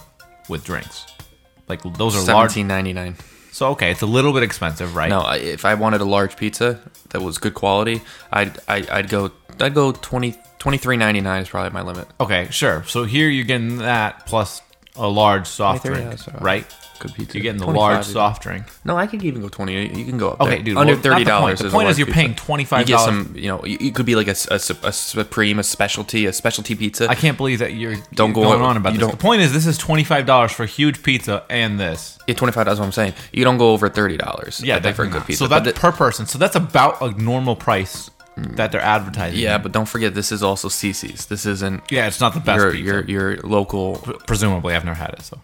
[0.50, 1.06] with drinks?
[1.68, 2.52] Like those are large.
[2.52, 3.16] Seventeen ninety nine.
[3.52, 5.10] So okay, it's a little bit expensive, right?
[5.10, 9.10] No, I- if I wanted a large pizza that was good quality, I'd I'd, I'd
[9.10, 12.08] go I'd go 20 23.99 is probably my limit.
[12.22, 12.86] Okay, sure.
[12.86, 14.62] So here you're getting that plus
[14.96, 16.76] a large soft 23, drink, yeah, so- right?
[17.00, 17.38] Good pizza.
[17.38, 18.14] You're getting the large even.
[18.14, 18.64] soft drink.
[18.86, 19.74] No, I could even go twenty.
[19.98, 20.40] You can go up.
[20.42, 20.64] Okay, there.
[20.64, 21.28] dude, Under well, not the thirty point.
[21.28, 21.60] dollars.
[21.60, 23.34] The point is you're paying $25 You get some.
[23.36, 27.08] You know, it could be like a, a, a supreme, a specialty, a specialty pizza.
[27.10, 29.08] I can't believe that you're Don't you're go going on- on about you this.
[29.08, 32.18] don't- The point is, this is twenty five dollars for a huge pizza and this.
[32.28, 32.68] Yeah, twenty five.
[32.68, 33.16] That's what I'm saying.
[33.34, 34.62] You don't go over thirty dollars.
[34.64, 35.40] Yeah, I for a good pizza.
[35.44, 36.26] So that's the- per person.
[36.26, 39.40] So that's about a normal price that they're advertising.
[39.40, 41.28] Yeah, but don't forget this is also CiCi's.
[41.28, 43.96] This isn't yeah, it's not the best your, your your local
[44.28, 45.40] Presumably, I've never had it, so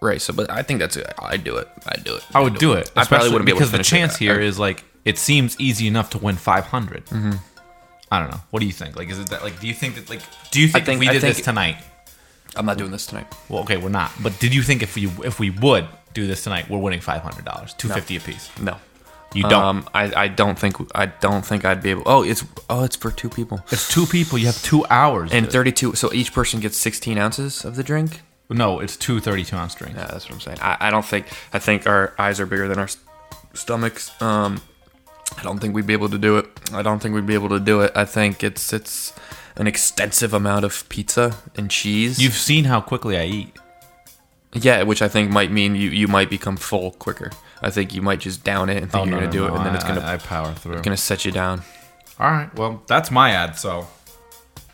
[0.00, 0.20] right.
[0.20, 1.68] So, but I think that's I'd do it.
[1.86, 2.22] I'd do it.
[2.34, 2.90] I would do it.
[2.96, 4.18] I probably wouldn't be because the chance it.
[4.18, 7.06] here I- is like it seems easy enough to win 500.
[7.06, 7.32] Mm-hmm.
[8.12, 8.40] I don't know.
[8.50, 8.96] What do you think?
[8.96, 9.42] Like, is it that?
[9.44, 10.10] Like, do you think that?
[10.10, 11.76] Like, do you think, think- if we did think- this tonight?
[12.56, 13.32] I'm not doing this tonight.
[13.48, 14.10] Well, okay, we're not.
[14.20, 17.22] But did you think if we if we would do this tonight, we're winning five
[17.22, 18.50] hundred dollars, two fifty a piece?
[18.58, 18.76] No.
[19.34, 19.62] You don't.
[19.64, 22.02] Um, I, I don't think I don't think I'd be able.
[22.06, 24.38] Oh, it's oh, it's for two people it's two people.
[24.38, 25.30] You have two hours.
[25.32, 25.94] and to- 32.
[25.94, 28.22] So each person gets 16 ounces of the drink.
[28.48, 29.96] no, it's two 32 ounce drinks.
[29.96, 30.58] Yeah, that's what I'm saying.
[30.60, 32.96] I, I don't think I think our eyes are bigger than our s-
[33.54, 34.10] stomachs.
[34.20, 34.60] Um,
[35.38, 36.46] I don't think we'd be able to do it.
[36.72, 37.92] I don't think we'd be able to do it.
[37.94, 39.12] I think it's it's
[39.56, 42.18] an extensive amount of pizza and cheese.
[42.20, 43.56] You've seen how quickly I eat.
[44.54, 47.30] yeah, which I think might mean you, you might become full quicker.
[47.62, 49.46] I think you might just down it and think Oh, you're no, gonna do no,
[49.54, 50.80] it, and then I- it's gonna I, I power through.
[50.82, 51.62] gonna set you down.
[52.18, 52.54] All right.
[52.54, 53.56] Well, that's my ad.
[53.56, 53.86] So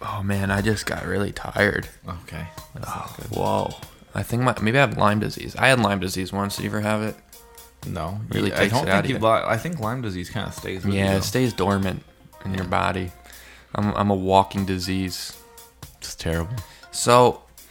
[0.02, 1.88] Oh man, I just got really tired.
[2.08, 2.46] okay.
[2.74, 2.84] Good.
[2.86, 3.74] Oh, whoa.
[4.14, 5.56] I think my, maybe I have Lyme disease.
[5.56, 6.56] I had Lyme disease once.
[6.56, 7.16] Did you ever have it?
[7.86, 9.18] No, Really I takes don't think you.
[9.18, 10.84] Li- I think Lyme disease kind of stays.
[10.84, 12.02] Yeah, you, it stays dormant
[12.44, 13.10] in your body.
[13.74, 15.36] I'm, I'm a walking disease.
[15.98, 16.56] It's terrible.
[16.90, 17.42] So,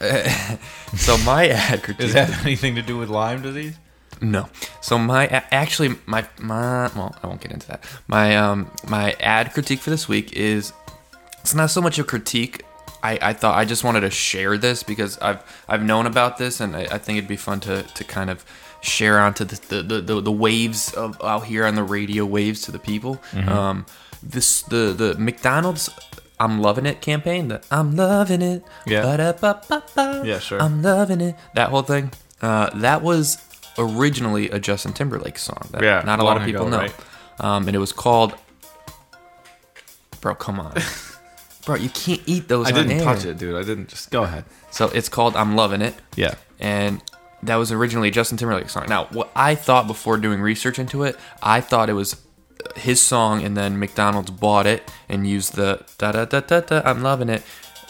[0.96, 1.98] so my ad critique.
[2.06, 3.76] Does that have anything to do with Lyme disease?
[4.20, 4.48] No.
[4.80, 7.84] So my actually my my well I won't get into that.
[8.08, 10.72] My um my ad critique for this week is
[11.40, 12.64] it's not so much a critique.
[13.02, 16.60] I, I thought I just wanted to share this because I've I've known about this
[16.60, 18.44] and I, I think it'd be fun to, to kind of
[18.80, 22.72] share onto the the, the, the, waves of out here on the radio waves to
[22.72, 23.20] the people.
[23.48, 23.86] Um,
[24.22, 25.90] this the the McDonald's
[26.38, 27.48] I'm loving it campaign.
[27.48, 28.62] The I'm loving it.
[28.86, 29.02] Yeah.
[30.24, 30.60] Yeah, sure.
[30.60, 31.36] I'm loving it.
[31.54, 32.12] That whole thing.
[32.42, 33.36] Uh, that was
[33.78, 35.68] originally a Justin Timberlake song.
[35.70, 36.78] That Yeah, not a lot of people ago, know.
[36.82, 36.94] right?
[37.38, 38.34] Um, and it was called.
[40.20, 40.74] Bro, come on,
[41.66, 42.66] bro, you can't eat those.
[42.66, 43.04] I didn't air.
[43.04, 43.54] touch it, dude.
[43.54, 43.88] I didn't.
[43.88, 44.44] Just go ahead.
[44.70, 46.34] So it's called "I'm Loving It," Yeah.
[46.58, 47.02] and
[47.42, 48.86] that was originally a Justin Timberlake song.
[48.88, 52.16] Now, what I thought before doing research into it, I thought it was
[52.74, 56.82] his song, and then McDonald's bought it and used the da da da da da.
[56.84, 57.42] I'm loving it.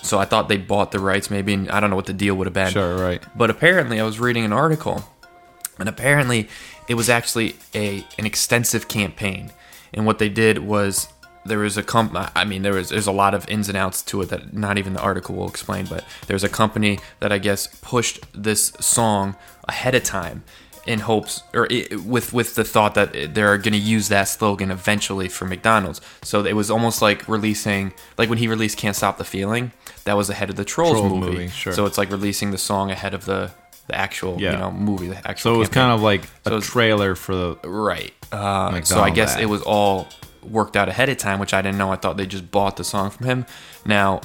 [0.03, 2.35] So I thought they bought the rights, maybe, and I don't know what the deal
[2.37, 2.71] would have been.
[2.71, 3.23] Sure, right.
[3.35, 5.05] But apparently, I was reading an article,
[5.79, 6.49] and apparently,
[6.89, 9.53] it was actually a an extensive campaign.
[9.95, 11.09] And what they did was
[11.45, 12.13] there was a comp.
[12.15, 14.79] I mean, there was there's a lot of ins and outs to it that not
[14.79, 15.87] even the article will explain.
[15.87, 19.37] But there's a company that I guess pushed this song
[19.69, 20.45] ahead of time
[20.87, 24.71] in hopes or i with with the thought that they're going to use that slogan
[24.71, 26.01] eventually for McDonald's.
[26.23, 29.73] So it was almost like releasing like when he released "Can't Stop the Feeling."
[30.05, 31.33] That was ahead of the Trolls, Trolls movie.
[31.33, 31.73] movie, sure.
[31.73, 33.51] So it's like releasing the song ahead of the
[33.89, 34.53] the actual Yeah.
[34.53, 35.09] you know movie.
[35.09, 35.53] The actual.
[35.53, 35.83] So it was campaign.
[35.83, 37.57] kind of like a So it was- trailer for the.
[37.69, 38.13] right.
[38.33, 39.43] Uh, so I guess ad.
[39.43, 40.09] it was all
[40.43, 41.93] worked out ahead of time, which I didn't know.
[41.93, 43.47] I thought they just bought the song from him.
[43.85, 44.21] Now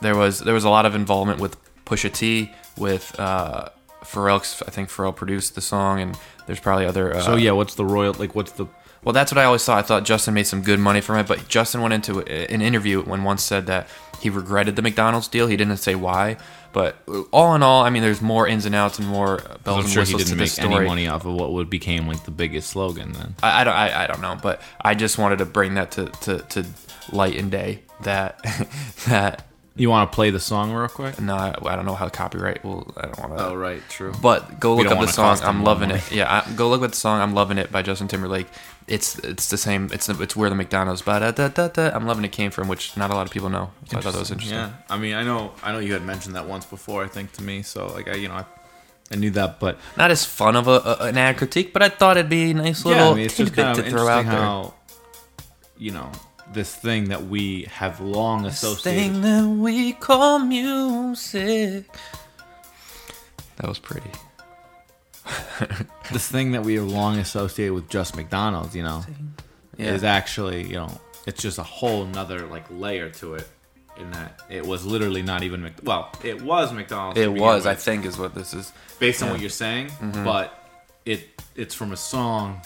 [0.00, 3.68] there was there was a lot of involvement with Pusha T with uh,
[4.04, 4.40] Pharrell.
[4.66, 7.16] I think Pharrell produced the song, and there's probably other.
[7.16, 8.14] Uh, So yeah, what's the royal?
[8.14, 8.66] Like, what's the?
[9.04, 9.78] Well, that's what I always thought.
[9.78, 12.62] I thought Justin made some good money from it, but Justin went into uh, an
[12.62, 13.88] interview when once said that
[14.20, 15.48] he regretted the McDonald's deal.
[15.48, 16.36] He didn't say why,
[16.72, 19.78] but uh, all in all, I mean, there's more ins and outs and more bells
[19.78, 20.76] I'm and sure he whistles to didn't this make story.
[20.76, 23.34] any money off of what would became like the biggest slogan then.
[23.42, 26.06] I, I don't, I, I don't know, but I just wanted to bring that to,
[26.06, 26.66] to, to
[27.10, 28.42] light and day that
[29.06, 31.18] that You want to play the song real quick?
[31.18, 32.92] no, I, I don't know how copyright will.
[32.96, 33.46] I don't want to.
[33.46, 34.12] Oh, right, true.
[34.20, 35.38] But go look up the song.
[35.42, 36.00] I'm loving money.
[36.00, 36.12] it.
[36.12, 37.20] Yeah, I, go look at the song.
[37.20, 38.48] I'm loving it by Justin Timberlake.
[38.86, 39.88] It's it's the same.
[39.92, 41.90] It's it's where the McDonald's da.
[41.94, 43.70] I'm loving it came from, which not a lot of people know.
[43.86, 44.58] So I thought that was interesting.
[44.58, 47.02] Yeah, I mean, I know, I know you had mentioned that once before.
[47.02, 48.44] I think to me, so like, I, you know, I,
[49.10, 51.88] I knew that, but Not as fun of a, a an ad critique, but I
[51.88, 54.08] thought it'd be a nice little yeah, I mean, it's just kind of to throw
[54.08, 54.40] out interesting there.
[54.40, 54.74] how,
[55.78, 56.10] you know,
[56.52, 59.12] this thing that we have long This associated.
[59.12, 61.86] thing that we call music.
[63.56, 64.10] That was pretty.
[66.12, 69.04] this thing that we have long associated with just McDonald's, you know,
[69.76, 69.92] Yeah.
[69.94, 73.48] is actually, you know, it's just a whole nother like layer to it.
[73.98, 77.18] In that it was literally not even Mc- well, it was McDonald's.
[77.20, 78.72] It was, I think, is what this is.
[78.98, 79.32] based on yeah.
[79.32, 80.24] what you're saying, Mm-hmm.
[80.24, 80.66] but
[81.04, 82.62] it it's from a song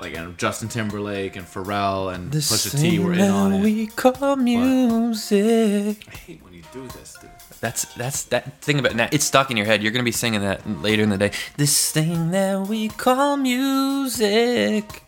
[0.00, 3.62] like you know, Justin Timberlake and Pharrell and This Pusha T were in on it.
[3.62, 6.04] we call music.
[6.12, 7.30] I hate when you do this, dude.
[7.60, 9.08] That's that's that thing about now.
[9.10, 9.82] It's stuck in your head.
[9.82, 11.32] You're gonna be singing that later in the day.
[11.56, 15.02] This thing that we call music.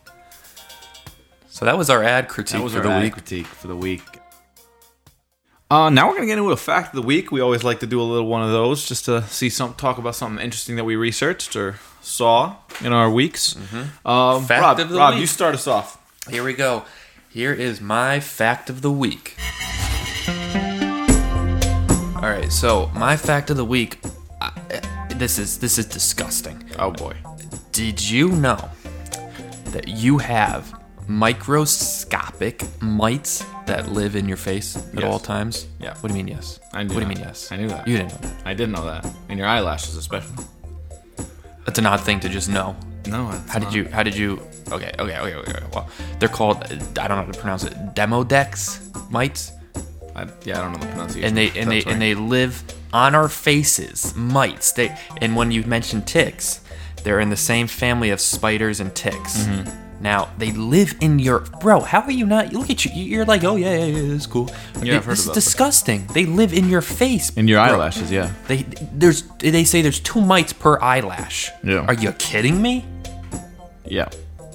[1.49, 3.13] So that was our ad critique That was for our the ad week.
[3.13, 4.03] critique for the week.
[5.71, 7.31] Uh, now we're gonna get into a fact of the week.
[7.31, 9.99] We always like to do a little one of those just to see some talk
[9.99, 13.55] about something interesting that we researched or saw in our weeks.
[13.55, 14.47] Um, Mm-hmm.
[14.47, 15.21] Fact Rob, of the Rob, week.
[15.21, 15.97] you start us off.
[16.29, 16.85] Here we go.
[17.29, 19.37] Here is my fact of the week.
[22.17, 23.99] All right, so my fact of the week.
[24.41, 24.51] I,
[25.15, 26.65] this is this is disgusting.
[26.81, 27.15] Oh boy.
[27.71, 28.69] Did you know
[29.67, 30.75] that you have
[31.11, 35.05] microscopic mites that live in your face at Yes.
[35.05, 35.67] all times?
[35.81, 35.95] Yeah.
[36.01, 36.61] What do you mean yes?
[36.73, 37.19] I knew what do you that.
[37.19, 37.51] mean yes?
[37.53, 37.87] I knew that.
[37.89, 38.47] You didn't know that.
[38.47, 39.07] I didn't know that.
[39.29, 40.45] And your eyelashes, especially.
[41.67, 42.77] That's an odd thing to just know.
[43.07, 43.27] No.
[43.49, 43.85] How did you?
[43.87, 44.41] How did you?
[44.71, 45.65] Okay, okay, okay, okay.
[45.73, 46.59] Well, they're called.
[46.65, 46.69] I
[47.09, 47.75] don't know how to pronounce it.
[47.95, 49.53] Demodex mites,
[50.15, 51.29] I, yeah, I don't know the pronunciation.
[51.29, 51.87] and they and they right.
[51.89, 54.15] and they live on our faces.
[54.15, 54.73] Mites.
[54.73, 56.61] They and when you mention ticks,
[57.03, 59.39] they're in the same family of spiders and ticks.
[59.45, 59.90] Mm-hmm.
[60.01, 61.81] Now they live in your bro.
[61.81, 62.53] How are you not?
[62.53, 62.91] You look at you.
[62.93, 64.51] You're like, oh yeah, yeah, yeah, it's cool.
[64.83, 65.45] Yeah, I've heard this is about this.
[65.45, 66.07] disgusting.
[66.15, 67.31] They live in your face.
[67.37, 67.75] in your bro.
[67.75, 68.33] eyelashes, yeah.
[68.49, 71.51] They there's they say there's two mites per eyelash.
[71.63, 71.85] Yeah.
[71.87, 72.87] Are you kidding me?
[73.85, 74.09] Yeah.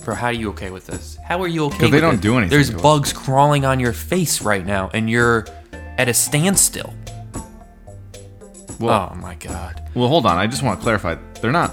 [0.04, 1.18] Bro, how are you okay with this?
[1.24, 1.78] How are you okay?
[1.78, 2.22] 'Cause they with don't it?
[2.22, 2.82] do anything There's to it.
[2.82, 5.46] bugs crawling on your face right now, and you're
[5.98, 6.94] at a standstill.
[8.80, 9.82] Well, oh my god.
[9.96, 10.38] well, hold on.
[10.38, 11.16] I just want to clarify.
[11.42, 11.72] They're not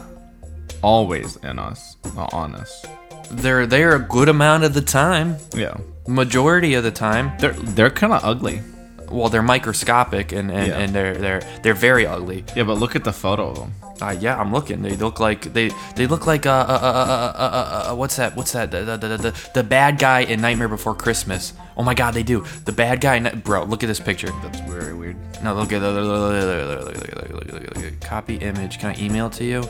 [0.83, 2.85] always in us, uh, on us
[3.31, 5.37] they're they're a good amount of the time.
[5.55, 5.77] Yeah.
[6.07, 7.33] Majority of the time.
[7.39, 8.63] They're they're kind of ugly.
[9.11, 10.79] Well, they're microscopic and and, yeah.
[10.79, 12.45] and they're they're they're very ugly.
[12.57, 13.75] Yeah, but look at the photo of them.
[14.01, 14.83] Uh, yeah, I'm looking.
[14.83, 18.35] They look like they they look like uh, uh, uh, uh, uh, uh what's that?
[18.35, 18.73] What's that?
[18.73, 21.53] The, the, the, the, the bad guy in Nightmare Before Christmas.
[21.77, 22.45] Oh my God, they do.
[22.65, 23.63] The bad guy, bro.
[23.65, 24.31] Look at this picture.
[24.43, 25.17] That's very weird.
[25.45, 28.81] No, look at the copy image.
[28.81, 29.63] Can I email to you?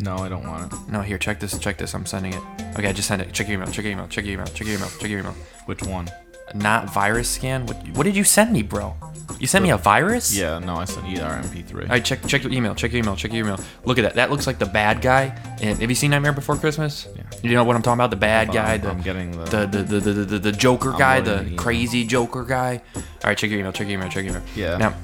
[0.00, 0.78] No, I don't want it.
[0.90, 1.58] No, here, check this.
[1.58, 1.94] Check this.
[1.94, 2.42] I'm sending it.
[2.78, 3.32] Okay, I just send it.
[3.32, 3.70] Check your email.
[3.70, 4.06] Check your email.
[4.08, 4.46] Check your email.
[4.46, 4.88] Check your email.
[4.98, 5.34] Check your email.
[5.66, 6.08] Which one?
[6.54, 7.66] Not virus scan.
[7.66, 7.76] What?
[7.90, 8.94] What did you send me, bro?
[9.38, 10.34] You sent me a virus?
[10.36, 11.82] Yeah, no, I sent you our MP3.
[11.82, 12.74] All right, check check your email.
[12.74, 13.14] Check your email.
[13.14, 13.60] Check your email.
[13.84, 14.14] Look at that.
[14.14, 15.26] That looks like the bad guy.
[15.62, 17.06] And have you seen Nightmare Before Christmas?
[17.14, 17.22] Yeah.
[17.42, 18.10] You know what I'm talking about?
[18.10, 18.70] The bad on, guy.
[18.72, 21.20] I'm- The, I'm getting the- the the the the, the, the Joker I'm guy.
[21.20, 22.82] The crazy Joker guy.
[22.96, 23.72] All right, check your email.
[23.72, 24.08] Check your email.
[24.08, 24.42] Check your email.
[24.56, 24.76] Yeah.
[24.78, 24.94] Now,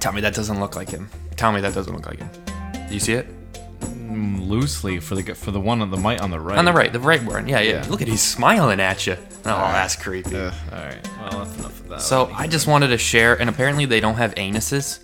[0.00, 1.08] tell me that doesn't look like him.
[1.36, 2.30] Tell me that doesn't look like him.
[2.88, 3.26] Do you see it?
[4.14, 6.56] Mm, loosely for the for the one on the mic on the right.
[6.56, 7.48] On the right, the right one.
[7.48, 7.82] Yeah, yeah.
[7.82, 7.86] Yeah.
[7.88, 9.16] Look at he's smiling at you.
[9.46, 10.36] Oh, that's creepy.
[10.36, 11.08] Ugh, all right.
[11.18, 12.00] Well, that's enough of that.
[12.00, 15.00] So I just wanted to share, and apparently they don't have anuses.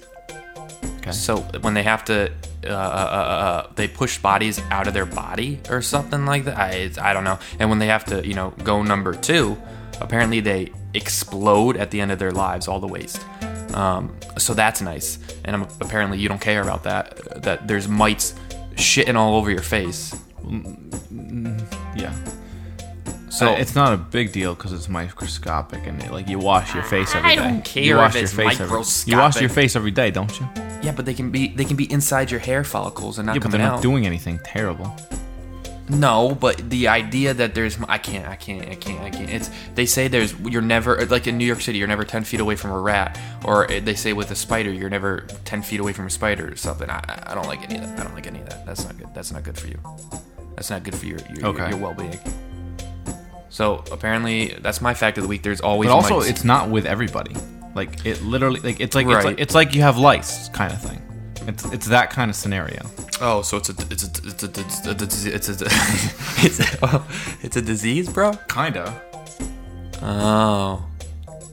[0.99, 1.11] Okay.
[1.13, 2.31] So when they have to,
[2.65, 6.57] uh, uh, uh, they push bodies out of their body or something like that.
[6.57, 7.39] I, I don't know.
[7.59, 9.57] And when they have to, you know, go number two,
[10.01, 13.21] apparently they explode at the end of their lives, all the waste.
[13.75, 15.19] Um, so that's nice.
[15.45, 17.43] And um, apparently you don't care about that.
[17.43, 18.35] That there's mites
[18.77, 20.15] shitting all over your face.
[21.97, 22.13] yeah.
[23.29, 26.75] So So it's not a big deal because it's microscopic and it, like you wash
[26.75, 27.43] your face every I day.
[27.43, 29.41] don't care you wash if your it's face every- You wash microscopic.
[29.41, 30.49] your face every day, don't you?
[30.83, 33.41] yeah, but they can be they can be inside your hair follicles and not Yeah,
[33.43, 33.83] but they're not out.
[33.83, 34.95] doing anything terrible.
[35.91, 39.29] No, but the idea that there's I can't I can't I can't I can't.
[39.29, 42.41] It's they say there's you're never like in New York City you're never ten feet
[42.41, 45.93] away from a rat, or they say with a spider you're never ten feet away
[45.93, 46.89] from a spider or something.
[46.89, 47.99] I, I don't like any of that.
[48.01, 48.65] I don't like any of that.
[48.67, 49.09] That's not good.
[49.15, 49.79] That's not good for you.
[50.55, 51.61] That's not good for your your, Okay.
[51.63, 52.19] your, your well being.
[53.49, 55.43] So apparently that's my fact of the week.
[55.43, 56.31] There's always But also, mites.
[56.31, 57.35] it's not with everybody.
[57.75, 60.81] Like it literally, like it's like it's like it's like you have lice kind of
[60.81, 61.03] thing.
[61.49, 62.83] It's it's that kind of scenario.
[63.21, 65.67] Oh so it's a it's a it's a it's a it's a, it's a,
[66.47, 67.05] it's a,
[67.43, 68.33] it's a disease, bro.
[68.49, 69.01] Kinda.
[70.03, 70.85] Oh,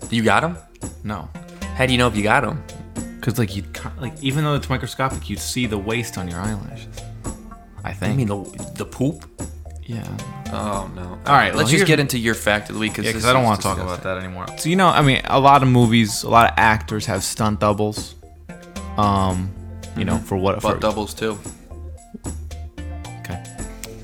[0.09, 0.57] you got him?
[1.03, 1.29] No.
[1.75, 2.63] How do you know if you got him?
[3.15, 3.63] Because like you
[3.99, 6.87] like even though it's microscopic, you'd see the waste on your eyelashes.
[7.83, 8.13] I think.
[8.13, 9.25] I mean the the poop.
[9.83, 10.05] yeah.
[10.49, 11.01] Oh no!
[11.01, 13.33] All right, well, let's just get into your fact of the week because Yeah, I
[13.33, 14.45] don't want to talk about that anymore.
[14.57, 17.59] So you know, I mean, a lot of movies, a lot of actors have stunt
[17.59, 18.15] doubles.
[18.95, 19.51] Um,
[19.97, 20.61] you know, for what?
[20.61, 21.37] Butt For, doubles too.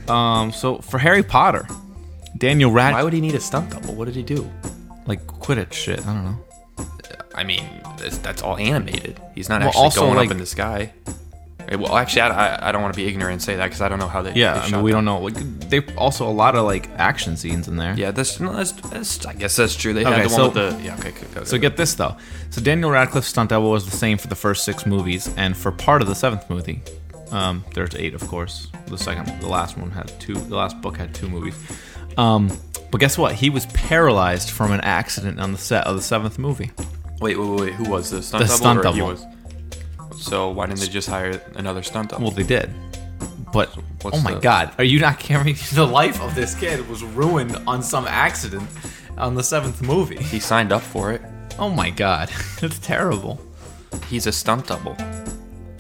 [0.10, 1.68] Um, so for Harry Potter,
[2.38, 3.96] Daniel Radcliffe, Why would he need a stunt double?
[3.96, 4.50] What did he do?
[5.06, 6.00] like Quidditch shit.
[6.08, 6.38] I don't know.
[7.36, 7.66] I mean,
[7.98, 9.20] that's, that's all animated.
[9.36, 10.94] He's not Well, actually also, going like- up in the sky.
[11.72, 13.98] Well, actually, I, I, don't want to be ignorant and say that because I don't
[13.98, 14.34] know how they.
[14.34, 14.98] Yeah, they I mean, we that.
[14.98, 15.20] don't know.
[15.20, 15.36] Like,
[15.70, 17.96] they also a lot of like action scenes in there.
[17.98, 19.94] Yeah, that's, no, that's, that's I guess that's true.
[19.94, 20.96] They Okay, had the so- one with the yeah.
[21.00, 21.46] Okay, okay, okay.
[21.46, 22.18] So get this though.
[22.50, 25.72] So Daniel Radcliffe's stunt double was the same for the first six movies, and for
[25.72, 26.82] part of the seventh movie,
[27.32, 28.68] um, there's eight, of course.
[28.88, 30.34] The second, the last one had two.
[30.36, 31.56] The last book had two movies.
[32.18, 32.52] Um,
[32.92, 33.34] but guess what?
[33.34, 36.72] He was paralyzed from an accident on the set of the seventh movie.
[37.20, 37.74] wait, wait, wait.
[37.74, 38.58] Who was the stunt The double?
[38.58, 39.08] stunt double.
[39.08, 39.26] was-
[40.18, 42.26] so why didn't they just hire another stunt double?
[42.26, 42.70] Well, they did.
[43.52, 43.70] But
[44.04, 45.56] what's oh my the- god, are you not caring?
[45.74, 48.70] The life of this kid was ruined on some accident
[49.18, 50.18] on the seventh movie.
[50.24, 51.22] he signed up for it.
[51.60, 52.30] Oh my god,
[52.62, 53.40] it's terrible.
[54.10, 54.96] He's a stunt double.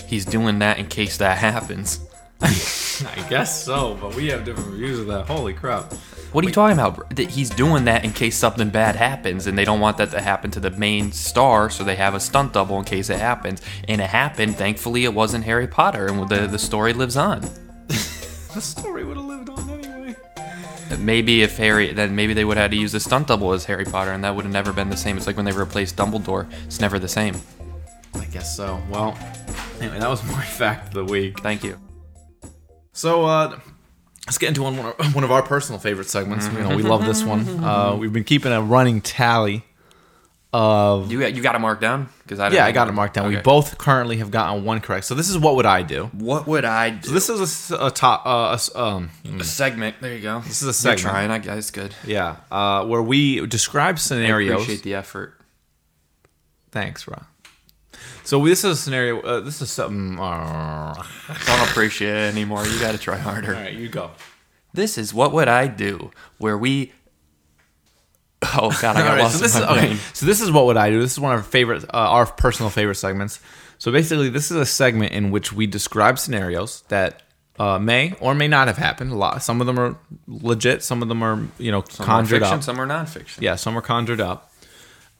[0.08, 2.00] He's doing that in case that happens.
[3.02, 5.28] I guess so, but we have different views of that.
[5.28, 5.94] Holy crap.
[6.32, 6.96] What are you talking about?
[6.96, 7.08] bro?
[7.10, 10.22] That He's doing that in case something bad happens, and they don't want that to
[10.22, 13.62] happen to the main star, so they have a stunt double in case it happens.
[13.88, 14.56] And it happened.
[14.58, 17.48] Thankfully, it wasn't Harry Potter, and the the story lives on.
[18.54, 20.16] The story would have lived on anyway.
[21.00, 23.66] Maybe if Harry, then maybe they would have had to use the stunt double as
[23.66, 25.18] Harry Potter, and that would have never been the same.
[25.18, 27.36] It's like when they replaced Dumbledore; it's never the same.
[28.14, 28.80] I guess so.
[28.92, 29.18] Well,
[29.82, 31.40] anyway, that was my fact of the week.
[31.40, 31.80] Thank you.
[32.94, 33.60] So uh,
[34.28, 36.48] let's get into one one of- one of our personal favorite segments.
[36.48, 37.64] You know, we love this one.
[37.64, 39.64] Uh, we've been keeping a running tally
[40.54, 41.12] of.
[41.12, 43.28] You got you got it marked down because I Yeah, I got it marked down.
[43.28, 43.42] We Okay.
[43.42, 45.06] both currently have gotten one correct.
[45.06, 46.06] So this is what would I do?
[46.14, 47.08] What would I do?
[47.08, 48.26] So this is a s- a, top.
[48.28, 49.96] Uh, a s- um, a segment.
[50.00, 50.42] There you go.
[50.42, 51.02] This is a segment.
[51.02, 51.30] You're segment.
[51.44, 51.72] trying, I guess.
[51.72, 51.96] Good.
[52.06, 54.54] yeah, uh, where we describe I scenarios.
[54.62, 55.34] appreciate the effort.
[56.72, 57.26] Thanks, Rob.
[58.24, 59.22] So this is a scenario.
[59.22, 60.20] Uh, this is something.
[60.20, 60.94] Uh,
[61.46, 62.66] Don't appreciate it anymore.
[62.66, 63.54] You got to try harder.
[63.56, 64.12] all right, you go.
[64.74, 66.92] This is what would I do, where we.
[68.56, 69.96] Oh God, I got right, lost so this in is my okay.
[70.14, 71.00] So this is what would I do?
[71.00, 73.40] This is one of our favorite, uh, our personal favorite segments.
[73.78, 77.24] So basically, this is a segment in which we describe scenarios that
[77.60, 79.12] uh, may or may not have happened.
[79.12, 79.44] A lot.
[79.44, 80.84] Some of them are legit.
[80.84, 82.64] Some of them are you know Some are conjured fiction, up.
[82.64, 83.42] some are nonfiction.
[83.42, 84.52] Yeah, some are conjured up.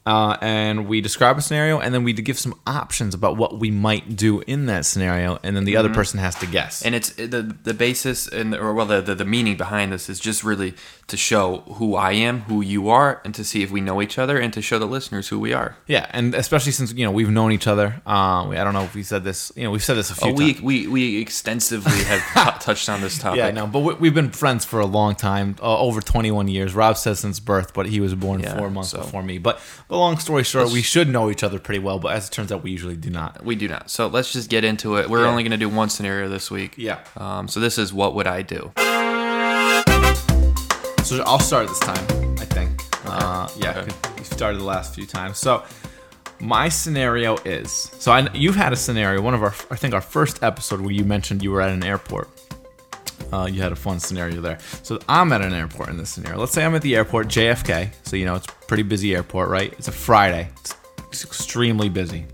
[0.06, 3.70] Uh, and we describe a scenario, and then we give some options about what we
[3.70, 6.80] might do in that scenario, and then the other person has to guess.
[6.80, 6.86] Mm-hmm.
[6.86, 10.20] And it's the the basis and or well the, the the meaning behind this is
[10.20, 10.74] just really
[11.06, 14.18] to show who I am, who you are, and to see if we know each
[14.18, 15.76] other, and to show the listeners who we are.
[15.86, 18.00] yeah, and especially since you know we've known each other.
[18.06, 19.52] Uh, I don't know if we said this.
[19.54, 20.64] You know, we've said this a few Oh, we, times.
[20.64, 22.20] we we extensively have
[22.58, 23.38] t- touched on this topic.
[23.38, 26.74] Yeah, no, but we, we've been friends for a long time, uh, over 21 years.
[26.74, 29.38] Rob says since birth, but he was born Yeah, four months so- before me.
[29.38, 31.98] But, but long story short, we should know each other pretty well.
[31.98, 33.44] But as it turns out, we usually do not.
[33.44, 33.90] We do not.
[33.90, 35.10] So let's just get into it.
[35.10, 35.28] We're Yeah.
[35.30, 36.74] only going to do one scenario this week.
[36.78, 37.00] Yeah.
[37.16, 38.72] Um, so this is what would I do?
[41.04, 42.04] So I'll start this time.
[42.38, 42.80] I think.
[43.06, 43.92] Uh, yeah, Okay.
[44.18, 45.38] we started the last few times.
[45.38, 45.62] So
[46.40, 49.20] my scenario is so I, you've had a scenario.
[49.20, 51.84] One of our, I think, our first episode where you mentioned you were at an
[51.84, 52.28] airport.
[53.32, 54.58] Uh, you had a fun scenario there.
[54.82, 56.38] So I'm at an airport in this scenario.
[56.38, 57.90] Let's say I'm at the airport, JFK.
[58.04, 59.72] So you know it's a pretty busy airport, right?
[59.78, 60.48] It's a Friday.
[60.60, 60.74] It's,
[61.10, 62.24] it's extremely busy.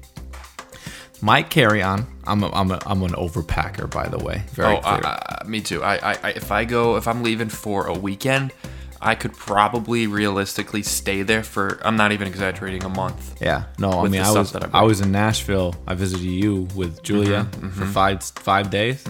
[1.22, 2.06] My carry-on.
[2.24, 4.42] I'm a, I'm a, I'm an overpacker, by the way.
[4.52, 5.00] Very oh, clear.
[5.04, 5.82] I, me too.
[5.82, 8.52] I, I, if I go, if I'm leaving for a weekend,
[9.02, 11.80] I could probably realistically stay there for.
[11.82, 13.40] I'm not even exaggerating, a month.
[13.40, 15.74] Yeah, no, I mean, I was I I, was in Nashville.
[15.86, 19.02] I visited you with Julia Mm-hmm, for five five days.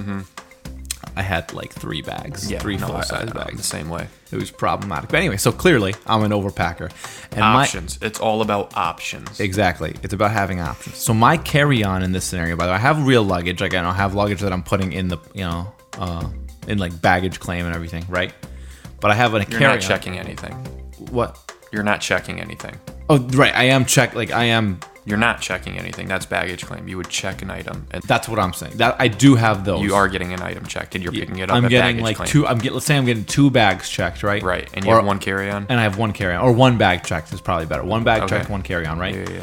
[1.20, 4.08] I had like three bags, three no, full size I'm the same way.
[4.32, 5.36] It was problematic, but anyway.
[5.36, 6.90] So clearly, I'm an overpacker,
[7.32, 7.98] and my Options.
[8.00, 9.38] it's all about options.
[9.38, 10.96] exactly, it's about having options.
[10.96, 13.60] So my carry-on in this scenario, by the way, I have real luggage.
[13.60, 16.26] Like I don't have luggage that I'm putting in the you know uh,
[16.68, 18.32] in like baggage claim and everything, right?
[19.00, 19.76] But I have a You're carry-on.
[19.76, 20.54] not checking anything.
[21.10, 21.38] What?
[21.72, 22.76] You're not checking anything.
[23.10, 23.54] Oh, right.
[23.54, 24.14] I am check.
[24.14, 24.80] Like I am.
[25.06, 26.06] You're not checking anything.
[26.06, 26.86] That's baggage claim.
[26.86, 28.76] You would check an item, and That's what I'm saying.
[28.76, 29.82] That I do have those.
[29.82, 31.56] you are getting an item checked, and you're picking it up.
[31.56, 32.28] I'm at getting baggage like claim.
[32.28, 32.46] two.
[32.46, 32.72] I'm get.
[32.72, 34.42] Let's say I'm getting two bags checked, right?
[34.42, 35.66] Right, and you Or- have one carry on.
[35.68, 37.82] and I have one carry on, or one bag checked is probably better.
[37.82, 38.38] One bag Okay.
[38.38, 39.14] checked, one carry on, right?
[39.14, 39.42] Yeah, yeah, yeah.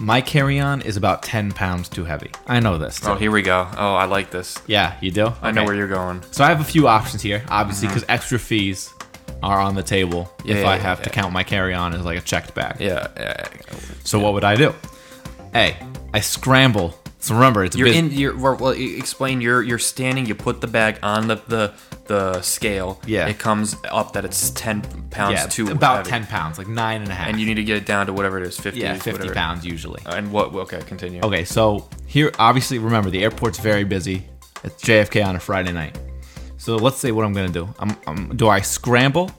[0.00, 2.32] My carry on is about ten pounds too heavy.
[2.48, 3.00] I know this.
[3.06, 3.68] Oh, here we go.
[3.78, 4.58] Oh, I like this.
[4.66, 5.32] yeah, you do.
[5.40, 6.22] I know where you're going.
[6.32, 7.94] So I have a few options here, obviously, mm-hmm.
[7.94, 8.92] because extra fees
[9.42, 11.14] are on the table if yeah, I yeah, have to yeah.
[11.14, 12.80] count my carry on as like a checked bag.
[12.80, 13.08] Yeah.
[13.16, 13.48] yeah.
[14.04, 14.74] So what would I do?
[15.54, 15.76] A,
[16.12, 16.98] I scramble.
[17.18, 18.10] So remember, it's You're bus- in.
[18.10, 18.70] You're well.
[18.70, 19.40] Explain.
[19.40, 20.26] You're you're standing.
[20.26, 21.72] You put the bag on the the,
[22.04, 23.00] the scale.
[23.06, 23.28] Yeah.
[23.28, 26.10] It comes up that it's ten pounds yeah, too about heavy.
[26.10, 27.28] ten pounds, like nine and a half.
[27.28, 28.60] and you need to get it down to whatever it is.
[28.60, 28.80] Fifty.
[28.80, 30.04] yeah, fifty pounds usually.
[30.04, 30.54] Uh, and what?
[30.54, 31.22] Okay, continue.
[31.22, 34.26] Okay, so here, obviously, remember the airport's very busy.
[34.62, 35.98] It's JFK on a Friday night.
[36.64, 37.68] So let's say what I'm gonna do.
[37.78, 39.30] I'm, I'm, do I scramble?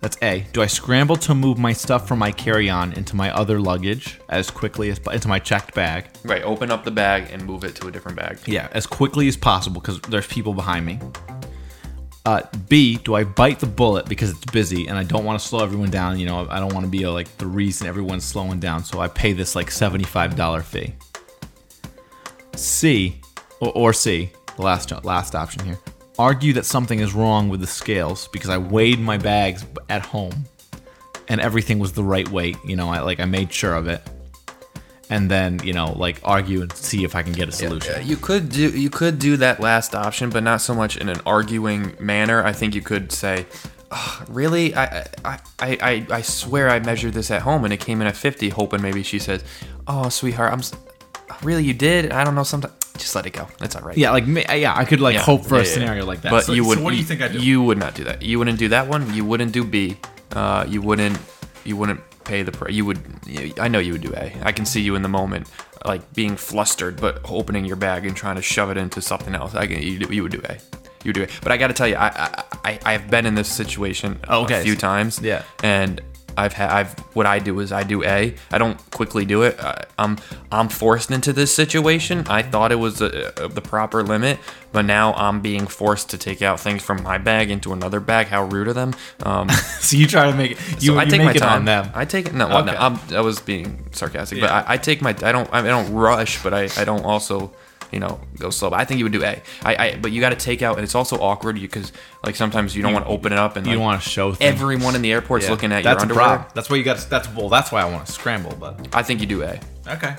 [0.00, 0.46] That's A.
[0.54, 4.50] Do I scramble to move my stuff from my carry-on into my other luggage as
[4.50, 6.06] quickly as into my checked bag?
[6.24, 6.42] Right.
[6.42, 8.38] Open up the bag and move it to a different bag.
[8.46, 10.98] Yeah, as quickly as possible because there's people behind me.
[12.24, 12.40] Uh,
[12.70, 15.62] B, do I bite the bullet because it's busy and I don't want to slow
[15.62, 16.18] everyone down?
[16.18, 18.98] You know, I don't want to be uh, like the reason everyone's slowing down, so
[18.98, 20.94] I pay this like $75 fee.
[22.56, 23.20] C,
[23.60, 25.78] or, or C, the last last option here,
[26.18, 30.44] argue that something is wrong with the scales because I weighed my bags at home
[31.28, 32.56] and everything was the right weight.
[32.64, 34.00] You know, I like I made sure of it,
[35.10, 37.94] and then you know like argue and see if I can get a solution.
[37.96, 41.08] Uh, You could do you could do that last option, but not so much in
[41.08, 42.44] an arguing manner.
[42.44, 43.46] I think you could say,
[43.90, 48.00] "Ugh, "Really, I, I, I, I, swear I measured this at home and it came
[48.00, 49.44] in at 50." Hoping maybe she says,
[49.86, 50.72] "Oh, sweetheart, I'm s-
[51.42, 52.12] really you did.
[52.12, 52.44] I don't know.
[52.44, 53.48] Sometimes just let it go.
[53.60, 53.96] It's all right.
[53.96, 55.22] Yeah, like ma- yeah, I could like Yeah.
[55.22, 56.08] hope for Yeah, a yeah, scenario yeah.
[56.08, 56.30] like that.
[56.30, 56.80] But So- you so would.
[56.80, 57.38] what do you think I do?
[57.38, 58.22] You would not do that.
[58.22, 59.12] You wouldn't do that one.
[59.14, 59.96] You wouldn't do B.
[60.32, 61.18] Uh, you wouldn't.
[61.64, 62.72] You wouldn't pay the price.
[62.72, 62.98] You would.
[63.60, 64.32] I know you would do A.
[64.42, 65.48] I can see you in the moment,
[65.84, 69.54] like being flustered, but opening your bag and trying to shove it into something else.
[69.54, 69.80] I can.
[69.82, 70.54] You, you would do A.
[71.04, 71.28] You would do A.
[71.42, 74.18] But I got to tell you, I, I I I have been in this situation
[74.28, 74.60] Oh, okay.
[74.60, 75.20] a few times.
[75.22, 75.42] Yeah.
[75.62, 76.00] And
[76.36, 78.34] I've had I've what I do is I do A.
[78.50, 79.58] I don't quickly do it.
[79.60, 80.18] I, I'm
[80.52, 82.26] I'm forced into this situation.
[82.28, 84.38] I thought it was uh uh the proper limit,
[84.72, 88.26] but now I'm being forced to take out things from my bag into another bag.
[88.26, 88.94] How rude of them.
[89.22, 89.48] Um,
[89.80, 90.58] so you try to make it.
[90.82, 91.52] You, so I you take my time.
[91.60, 91.90] on them.
[91.94, 92.34] I take it.
[92.34, 92.80] No, well, no Okay.
[92.80, 94.46] I'm, I was being sarcastic, Yeah.
[94.46, 95.10] but I, I take my.
[95.10, 95.48] I don't.
[95.52, 97.52] I don't rush, but I, I don't also.
[97.92, 98.70] You know, go slow.
[98.70, 99.40] But I think you would do A.
[99.62, 101.92] I, I but you got to take out, and it's also awkward because
[102.24, 104.32] like sometimes you don't want to open it up and you like, want to show
[104.34, 104.52] things.
[104.52, 105.52] everyone in the airport's Yeah.
[105.52, 106.24] looking at that's your a underwear.
[106.26, 106.48] problem.
[106.54, 106.98] That's why you got.
[107.08, 107.48] That's well.
[107.48, 108.56] That's why I want to scramble.
[108.58, 109.60] But I think you do A.
[109.88, 110.16] okay.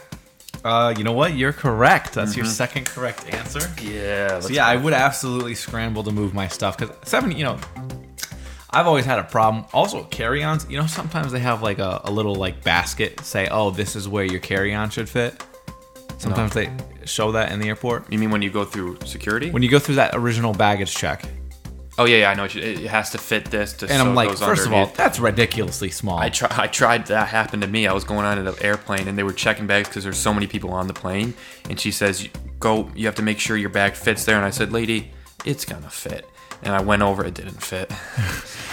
[0.66, 1.34] Uh, you know what?
[1.36, 2.14] You're correct.
[2.14, 2.40] That's Mm-hmm.
[2.40, 3.62] your second correct answer.
[3.82, 4.40] Yeah.
[4.40, 7.32] So yeah, I would absolutely scramble to move my stuff because seven.
[7.32, 7.58] You know,
[8.72, 9.66] I've always had a problem.
[9.72, 10.66] Also, carry-ons.
[10.70, 13.22] You know, sometimes they have like a, a little like basket.
[13.22, 15.42] Say, oh, this is where your carry-on should fit.
[16.18, 16.70] Sometimes they
[17.06, 19.50] show that in the airport You mean when you go through security?
[19.52, 21.24] when you go through that original baggage check.
[22.00, 22.46] oh yeah, yeah, I know.
[22.46, 23.74] It has to fit this.
[23.74, 26.18] To, And so I'm like, goes first of all, that's ridiculously small.
[26.20, 26.50] I try.
[26.52, 27.08] I tried.
[27.08, 27.88] That happened to me.
[27.88, 30.48] I was going on an airplane, and they were checking bags because there's so many
[30.48, 31.34] people on the plane.
[31.70, 32.28] And she says,
[32.60, 32.92] "Go.
[32.96, 35.12] You have to make sure your bag fits there." And I said, "Lady,
[35.46, 36.26] it's gonna fit."
[36.64, 37.24] And I went over.
[37.26, 37.92] It didn't fit.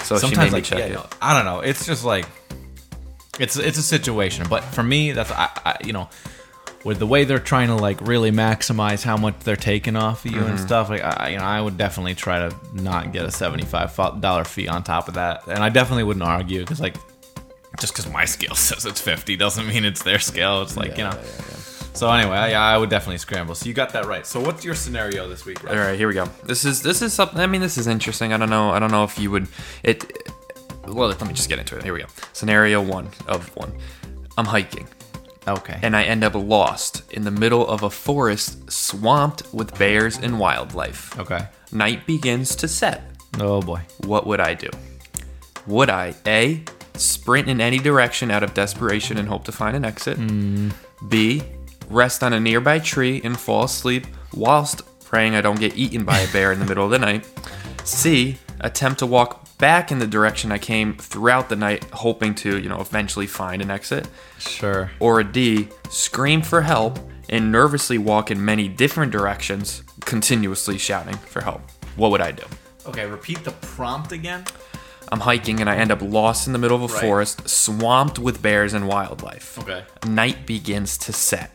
[0.04, 0.92] So she made Sometimes me like check yeah, it.
[0.92, 1.60] no, I don't know.
[1.60, 2.26] It's just like
[3.38, 4.46] it's it's a situation.
[4.50, 6.10] But for me, that's I, I you know
[6.84, 10.32] with the way they're trying to like really maximize how much they're taking off of
[10.32, 10.50] you Mm-hmm.
[10.50, 10.90] and stuff.
[10.90, 14.44] Like I, you know, I would definitely try to not get a seventy five dollar
[14.44, 16.96] fee on top of that, and I definitely wouldn't argue because like
[17.80, 20.62] just because my scale says it's fifty doesn't mean it's their scale.
[20.62, 21.18] It's like you know.
[21.94, 23.54] So anyway, I, I would definitely scramble.
[23.54, 24.26] So you got that right.
[24.26, 25.62] So what's your scenario this week?
[25.68, 26.26] All right, here we go.
[26.42, 27.38] This is this is something.
[27.38, 28.32] I mean, this is interesting.
[28.32, 28.70] I don't know.
[28.70, 29.46] I don't know if you would.
[29.84, 30.28] It.
[30.88, 31.84] Well, let me just get into it.
[31.84, 32.06] Here we go.
[32.32, 33.72] Scenario one of one.
[34.36, 34.88] I'm hiking.
[35.46, 35.78] Okay.
[35.82, 40.38] and I end up lost in the middle of a forest swamped with bears and
[40.38, 41.18] wildlife.
[41.18, 41.48] okay.
[41.72, 43.02] Night begins to set.
[43.40, 43.80] Oh boy.
[44.06, 44.68] What would I do?
[45.66, 46.62] Would I A.
[46.96, 50.16] Sprint in any direction out of desperation and hope to find an exit?
[50.18, 50.72] Mm.
[51.08, 51.42] B.
[51.88, 56.18] Rest on a nearby tree and fall asleep whilst praying I don't get eaten by
[56.20, 57.26] a bear in the middle of the night?
[57.84, 58.38] C.
[58.60, 62.68] Attempt to walk back in the direction I came throughout the night, hoping to, you
[62.68, 64.08] know, eventually find an exit?
[64.38, 64.90] Sure.
[65.00, 66.98] or a D, scream for help
[67.30, 71.62] and nervously walk in many different directions, continuously shouting for help.
[71.96, 72.44] What would I do?
[72.86, 73.06] Okay.
[73.06, 74.44] Repeat the prompt again.
[75.12, 77.00] I'm hiking and I end up lost in the middle of a Right.
[77.02, 79.58] forest, swamped with bears and wildlife.
[79.58, 79.84] Okay.
[80.06, 81.54] Night begins to set.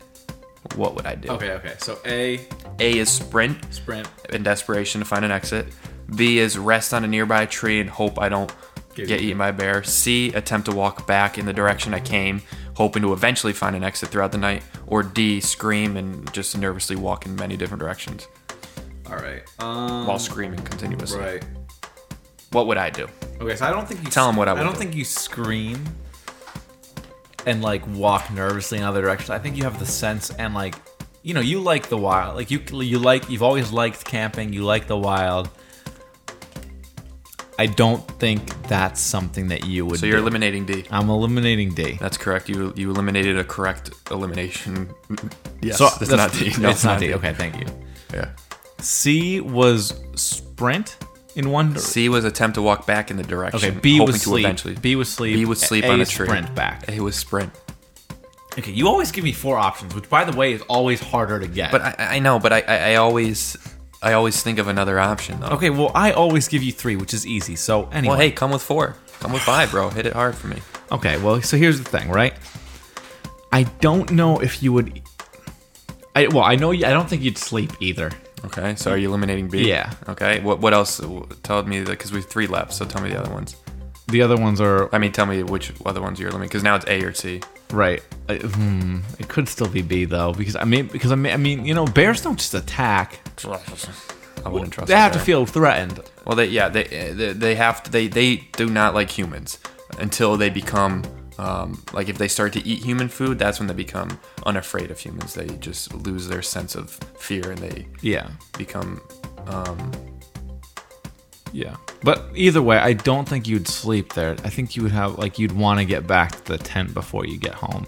[0.76, 1.28] What would I do?
[1.30, 1.74] Okay, okay.
[1.78, 2.40] So A,
[2.78, 4.08] A is sprint sprint.
[4.30, 5.66] in desperation to find an exit.
[6.14, 8.52] B is rest on a nearby tree and hope I don't
[8.94, 9.82] Get get eaten by a bear.
[9.84, 12.42] C, attempt to walk back in the direction I came,
[12.74, 14.64] hoping to eventually find an exit throughout the night.
[14.88, 18.26] Or D, scream and just nervously walk in many different directions
[19.06, 19.42] All right.
[19.60, 21.20] Um, while screaming continuously.
[21.20, 21.44] right.
[22.50, 23.06] What would I do?
[23.40, 24.78] Okay, so I don't think you Tell 'em what I I don't do.
[24.80, 25.84] think you scream
[27.46, 29.30] and like walk nervously in other directions.
[29.30, 30.74] I think you have the sense and like
[31.22, 32.34] you know you like the wild.
[32.36, 34.52] Like you you like you've always liked camping.
[34.52, 35.48] You like the wild.
[37.60, 40.00] I don't think that's something that you would.
[40.00, 40.22] So you're do.
[40.22, 40.86] eliminating D.
[40.90, 41.98] I'm eliminating D.
[42.00, 42.48] That's correct.
[42.48, 44.88] You you eliminated a correct elimination.
[45.60, 46.54] Yes, so it's that's- not D.
[46.62, 47.12] No, it's not D.
[47.12, 47.66] Okay, thank you.
[48.14, 48.30] Yeah.
[48.78, 50.96] C was sprint
[51.34, 51.74] in one.
[51.74, 53.70] dir- C was attempt to walk back in the direction.
[53.70, 54.44] Okay, B was to sleep.
[54.46, 54.74] Eventually.
[54.76, 55.34] B was sleep.
[55.36, 56.26] B was sleep A on a is tree.
[56.26, 56.88] sprint back.
[56.88, 57.52] A was sprint.
[58.58, 61.46] Okay, you always give me four options, which, by the way, is always harder to
[61.46, 61.70] get.
[61.72, 63.56] But I, I know, but I, I, I always
[64.02, 65.48] I always think of another option though.
[65.48, 67.54] okay, well, I always give you three, which is easy.
[67.56, 68.96] So anyway, Well, hey, come with four.
[69.20, 69.90] Come with five, bro.
[69.90, 70.60] Hit it hard for me.
[70.90, 72.32] okay, well, so here's the thing, right?
[73.52, 75.02] I don't know if you would.
[76.16, 76.86] I well, I know you.
[76.86, 78.10] I don't think you'd sleep either.
[78.46, 79.68] Okay, so are you eliminating B?
[79.68, 79.92] Yeah.
[80.08, 80.40] Okay.
[80.40, 81.00] What what else?
[81.42, 82.72] Tell me that because we have three left.
[82.72, 83.56] So tell me the other ones.
[84.08, 86.74] The other ones are I mean, tell me which other ones you're eliminating because now
[86.76, 87.40] it's A or C.
[87.70, 88.02] right.
[88.28, 91.36] I, hmm, it could still be B though, because I mean, because I mean, I
[91.36, 93.20] mean, you know, bears don't just attack.
[93.46, 94.88] I wouldn't trust.
[94.88, 96.00] They have to feel threatened.
[96.24, 99.58] Well, they yeah they they, they have to they they do not like humans
[99.98, 101.02] until they become
[101.38, 103.38] um, like if they start to eat human food.
[103.38, 105.34] That's when they become unafraid of humans.
[105.34, 108.28] They just lose their sense of fear and they Yeah.
[108.58, 109.00] become
[109.46, 109.90] um,
[111.52, 111.76] Yeah.
[112.02, 114.32] But either way, I don't think you'd sleep there.
[114.44, 117.26] I think you would have like you'd want to get back to the tent before
[117.26, 117.86] you get home.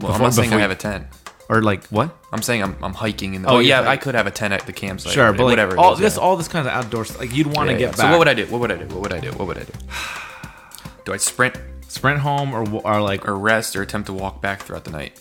[0.00, 0.12] well.
[0.12, 1.06] I'm not saying I have a tent.
[1.50, 2.16] Or like what?
[2.32, 3.48] I'm saying I'm, I'm hiking in the.
[3.48, 3.90] Oh, Oh, yeah, yeah.
[3.90, 5.12] I could have a tent at the campsite.
[5.12, 5.76] Sure, but like whatever.
[5.76, 6.22] all is, this, yeah.
[6.22, 8.06] all this kind of outdoors, like you'd want to Yeah, get back.
[8.06, 8.46] So what would I do?
[8.46, 8.86] What would I do?
[8.86, 9.30] What would I do?
[9.32, 9.72] What would I do?
[11.06, 11.56] Do I sprint
[11.88, 13.26] sprint home or or like?
[13.26, 15.18] or rest or attempt to walk back throughout the night?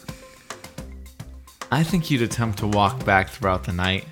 [1.71, 4.05] I think you'd attempt to walk back throughout the night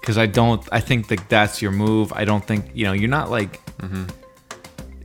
[0.00, 0.66] because I don't.
[0.72, 2.12] I think that that's your move.
[2.12, 2.92] I don't think you know.
[2.92, 3.64] You're not like.
[3.78, 4.04] Mm-hmm.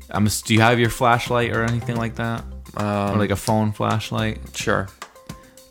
[0.10, 0.26] I'm.
[0.26, 2.44] Do you have your flashlight or anything like that?
[2.78, 4.40] Um, or like a phone flashlight?
[4.56, 4.88] Sure.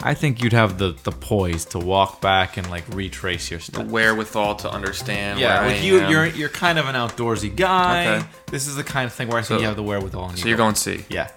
[0.06, 3.78] I think you'd have the the poise to walk back and like retrace your steps.
[3.78, 5.40] The wherewithal to understand.
[5.40, 6.10] Yeah, like you, am.
[6.10, 8.18] you're you're kind of an outdoorsy guy.
[8.18, 8.26] Okay.
[8.50, 10.30] This is the kind of thing where I think So- you have the wherewithal.
[10.36, 11.04] So you you're go- going C.
[11.08, 11.30] yeah.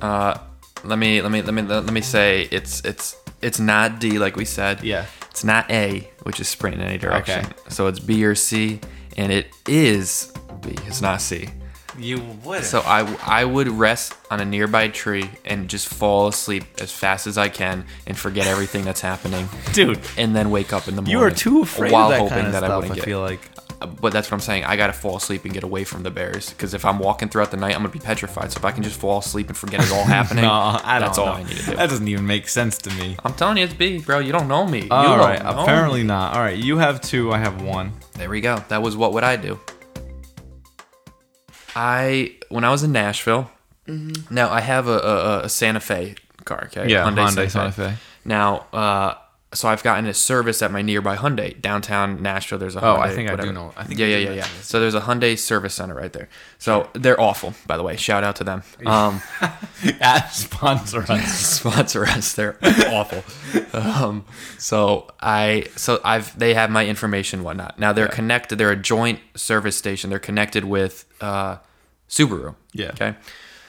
[0.00, 0.38] Uh,
[0.84, 4.34] let me let me let me let me say it's it's it's not D like
[4.36, 4.82] we said.
[4.82, 5.04] Yeah.
[5.30, 7.44] It's not A, which is sprint in any direction.
[7.44, 7.52] Okay.
[7.68, 8.80] So it's B or C,
[9.18, 10.74] and it is B.
[10.86, 11.50] It's not C.
[11.98, 12.64] You would.
[12.64, 17.26] So I I would rest on a nearby tree and just fall asleep as fast
[17.26, 21.02] as I can and forget everything that's happening, dude, and then wake up in the
[21.02, 21.12] morning.
[21.12, 22.76] you are too afraid while of that hoping kind of that I stuff.
[22.82, 23.04] wouldn't I get.
[23.04, 23.40] feel like.
[23.78, 24.64] Uh, but that's what I'm saying.
[24.64, 27.50] I gotta fall asleep and get away from the bears because if I'm walking throughout
[27.50, 28.50] the night, I'm gonna be petrified.
[28.50, 31.08] So if I can just fall asleep and forget it all happening, No, I don't
[31.08, 31.32] that's all know.
[31.32, 31.76] I need to do.
[31.76, 33.16] That doesn't even make sense to me.
[33.22, 34.20] I'm telling you, it's B, bro.
[34.20, 34.84] You don't know me.
[34.84, 36.06] You All don't right, apparently me.
[36.06, 36.34] not.
[36.34, 37.32] All right, you have two.
[37.32, 37.92] I have one.
[38.14, 38.64] There we go.
[38.68, 39.60] That was what would I do?
[41.76, 43.50] I when I was in Nashville.
[44.30, 46.64] Now I have a, a, a Santa Fe car.
[46.64, 47.94] Okay, Yeah, Hyundai Santa Fe.
[48.24, 49.14] Now, uh,
[49.52, 52.58] so I've gotten a service at my nearby Hyundai downtown Nashville.
[52.58, 54.46] There's a Oh, I think I do know- I think yeah, yeah, yeah, yeah.
[54.60, 56.28] So there's a Hyundai service center right there.
[56.58, 57.96] So they're awful, by the way.
[57.96, 58.62] Shout out to them.
[58.84, 59.22] Um,
[60.32, 61.32] sponsor us.
[61.58, 62.32] sponsor us.
[62.34, 63.24] They're awful.
[63.72, 64.24] Um,
[64.58, 67.78] so I, so I've, they have my information, and whatnot.
[67.78, 68.56] Now they're connected.
[68.56, 70.10] They're a joint service station.
[70.10, 71.58] They're connected with uh,
[72.08, 72.54] Subaru.
[72.72, 72.88] Yeah.
[72.90, 73.14] Okay.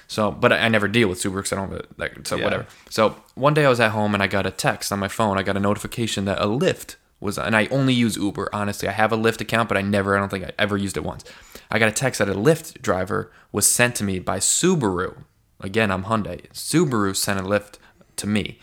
[0.07, 1.69] So, but I I never deal with Subaru because I don't.
[1.71, 2.43] have a- Like, so Yeah.
[2.45, 2.65] whatever.
[2.89, 5.37] So one day I was at home and I got a text on my phone.
[5.37, 8.49] I got a notification that a Lyft was, and I only use Uber.
[8.53, 10.15] Honestly, I have a Lyft account, but I never.
[10.15, 11.23] I don't think I ever used it once.
[11.69, 15.23] I got a text that a Lyft driver was sent to me by Subaru.
[15.59, 16.49] Again, I'm Hyundai.
[16.53, 17.73] Subaru sent a Lyft
[18.17, 18.59] to me,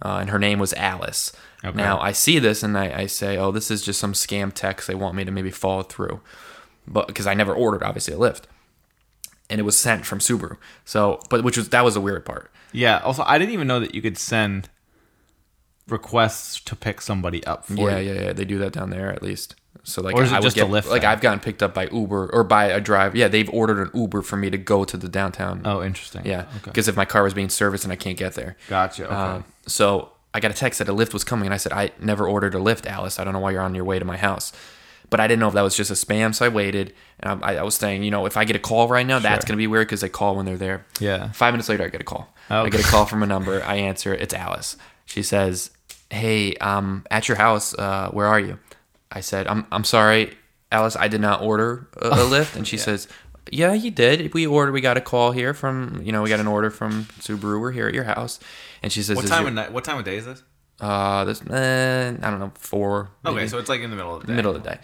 [0.00, 1.32] uh, and her name was Alice.
[1.64, 1.76] Okay.
[1.76, 4.86] Now I see this and I, I say, oh, this is just some scam text.
[4.86, 6.20] They want me to maybe follow through,
[6.86, 8.42] but because I never ordered obviously a Lyft,
[9.50, 10.56] and it was sent from Subaru.
[10.84, 12.50] So, but which was that was the weird part.
[12.72, 12.98] Yeah.
[12.98, 14.68] Also, I didn't even know that you could send
[15.88, 18.12] requests to pick somebody up for Yeah, you.
[18.14, 18.32] yeah, yeah.
[18.32, 19.54] They do that down there at least.
[19.84, 21.10] So like, Or is it I just a get, Lyft Like thing?
[21.10, 23.14] I've gotten picked up by Uber or by a drive.
[23.14, 25.62] Yeah, they've ordered an Uber for me to go to the downtown.
[25.64, 26.26] Oh, interesting.
[26.26, 26.60] yeah, Okay.
[26.64, 28.56] because if my car was being serviced and I can't get there.
[28.68, 29.04] Gotcha.
[29.06, 29.14] Okay.
[29.14, 31.92] Um, so I got a text that a Lyft was coming, and I said, I
[32.00, 33.20] never ordered a Lyft, Alice.
[33.20, 34.52] I don't know why you're on your way to my house.
[35.08, 36.92] But I didn't know if that was just a spam, so I waited.
[37.20, 39.44] And I, I was saying, you know, if I get a call right now, that's
[39.44, 40.84] going to be weird because they call when they're there.
[40.98, 41.30] Yeah.
[41.32, 42.32] Five minutes later, I get a call.
[42.50, 42.64] Oh.
[42.64, 43.62] I get a call from a number.
[43.62, 44.12] I answer.
[44.14, 44.76] It's Alice.
[45.04, 45.70] She says,
[46.10, 47.72] "Hey, um, at your house.
[47.74, 48.58] Uh, where are you?"
[49.12, 50.36] I said, "I'm I'm sorry,
[50.72, 50.96] Alice.
[50.96, 53.06] I did not order a, a Lyft." And she says,
[53.52, 54.34] "Yeah, you did.
[54.34, 54.72] We ordered.
[54.72, 57.60] We got a call here from you know we got an order from Subaru.
[57.60, 58.40] We're here at your house."
[58.82, 59.72] And she says, what time your- of night?
[59.72, 60.42] What time of day is this?
[60.80, 63.10] Uh, this, eh, I don't know, four.
[63.24, 64.34] Okay, so it's like in the middle of the day.
[64.34, 64.78] middle of the day.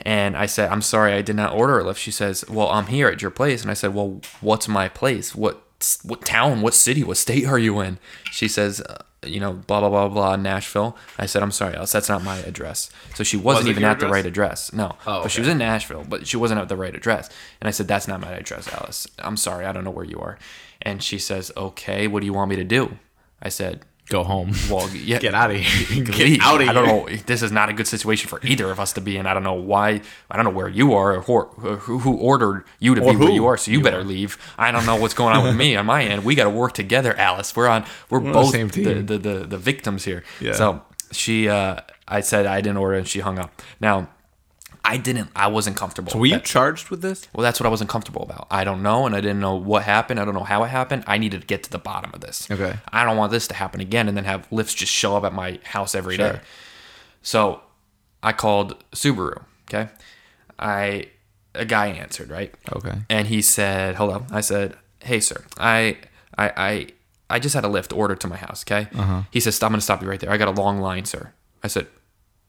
[0.00, 1.96] And I said, I'm sorry, I did not order a Lyft.
[1.96, 3.62] She says, Well, I'm here at your place.
[3.62, 5.34] And I said, Well, what's my place?
[5.34, 5.62] What
[6.02, 6.62] what town?
[6.62, 7.02] What city?
[7.04, 7.98] What state are you in?
[8.30, 10.96] She says, uh, You know, blah blah blah blah, Nashville.
[11.18, 12.90] I said, I'm sorry, Alice, that's not my address.
[13.14, 14.72] So she wasn't it even at the right address.
[14.72, 17.30] No, Oh, but she was in Nashville, but she wasn't at the right address.
[17.60, 19.06] And I said, That's not my address, Alice.
[19.20, 20.38] I'm sorry, I don't know where you are.
[20.82, 22.98] And she says, Okay, what do you want me to do?
[23.42, 24.52] I said, Go home.
[24.70, 26.04] well, yeah, Get outta here.
[26.04, 26.40] Get leave.
[26.42, 27.16] outta I don't here.
[27.16, 27.22] know.
[27.26, 29.26] This is not a good situation for either of us to be in.
[29.26, 30.00] I don't know why.
[30.30, 33.16] I don't know where you are or who, who, who ordered you to Or be
[33.16, 33.56] where you are.
[33.56, 34.04] So you, you better are.
[34.04, 34.38] leave.
[34.56, 36.24] I don't know what's going on with me on my end.
[36.24, 37.54] We got to work together, Alice.
[37.56, 37.84] We're on.
[38.08, 39.06] We're, the both the, team.
[39.06, 40.22] the, the the victims here.
[40.40, 40.52] Yeah.
[40.52, 43.60] So she, uh, I said I didn't order, and she hung up.
[43.80, 44.08] Now.
[44.88, 45.30] I didn't.
[45.34, 46.12] I wasn't comfortable.
[46.12, 47.26] So were you charged with this?
[47.34, 48.46] well, that's what I wasn't comfortable about.
[48.50, 50.20] I don't know, and I didn't know what happened.
[50.20, 51.02] I don't know how it happened.
[51.06, 52.48] I needed to get to the bottom of this.
[52.50, 52.74] Okay.
[52.92, 55.32] I don't want this to happen again, and then have Lyfts just show up at
[55.32, 56.30] my house every day.
[56.30, 56.40] Sure.
[57.22, 57.60] So,
[58.22, 59.42] I called Subaru.
[59.68, 59.88] Okay,
[60.58, 61.08] I
[61.54, 62.94] a guy answered right, Okay.
[63.10, 65.96] and he said, "Hello." I said, "Hey, sir, I
[66.38, 66.86] I I,
[67.28, 68.88] I just had a Lyft ordered to my house." Okay.
[68.96, 69.22] Uh-huh.
[69.30, 70.30] He says, "I'm going to stop you right there.
[70.30, 71.32] I got a long line, sir."
[71.64, 71.88] I said,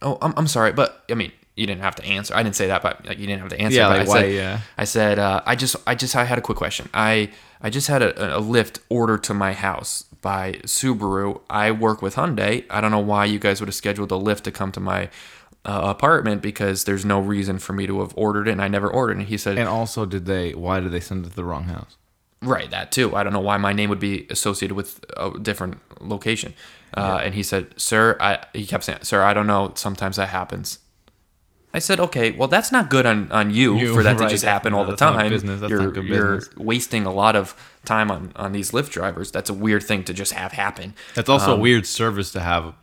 [0.01, 2.35] "Oh, I'm, I'm sorry, but I mean." You didn't have to answer.
[2.35, 3.77] I didn't say that, but like, you didn't have to answer.
[3.77, 4.59] Yeah, but like, I why, said, yeah.
[4.77, 6.87] I said, uh, I just, I just, I had a quick question.
[6.93, 7.31] I,
[7.63, 11.41] I just had a, a Lyft ordered to my house by Subaru.
[11.49, 12.65] I work with Hyundai.
[12.69, 15.09] I don't know why you guys would have scheduled a Lyft to come to my
[15.65, 18.87] uh, apartment because there's no reason for me to have ordered it, and I never
[18.87, 19.19] ordered it.
[19.21, 20.53] And he said, And also, did they?
[20.53, 21.97] Why did they send it to the wrong house?
[22.41, 23.15] Right, that too.
[23.15, 26.53] I don't know why my name would be associated with a different location.
[26.95, 29.71] Uh, And he said, "Sir, I." He kept saying, "Sir, I don't know.
[29.75, 30.79] Sometimes that happens."
[31.73, 34.29] I said, "Okay, well, that's not good on, on you, You, for that right, to
[34.33, 35.29] just happen all the time.
[35.29, 37.53] business, that's you're not good you're wasting a lot of
[37.85, 39.31] time on on these Lyft drivers.
[39.31, 40.93] That's a weird thing to just have happen.
[41.13, 42.73] That's also Um, a weird service to have.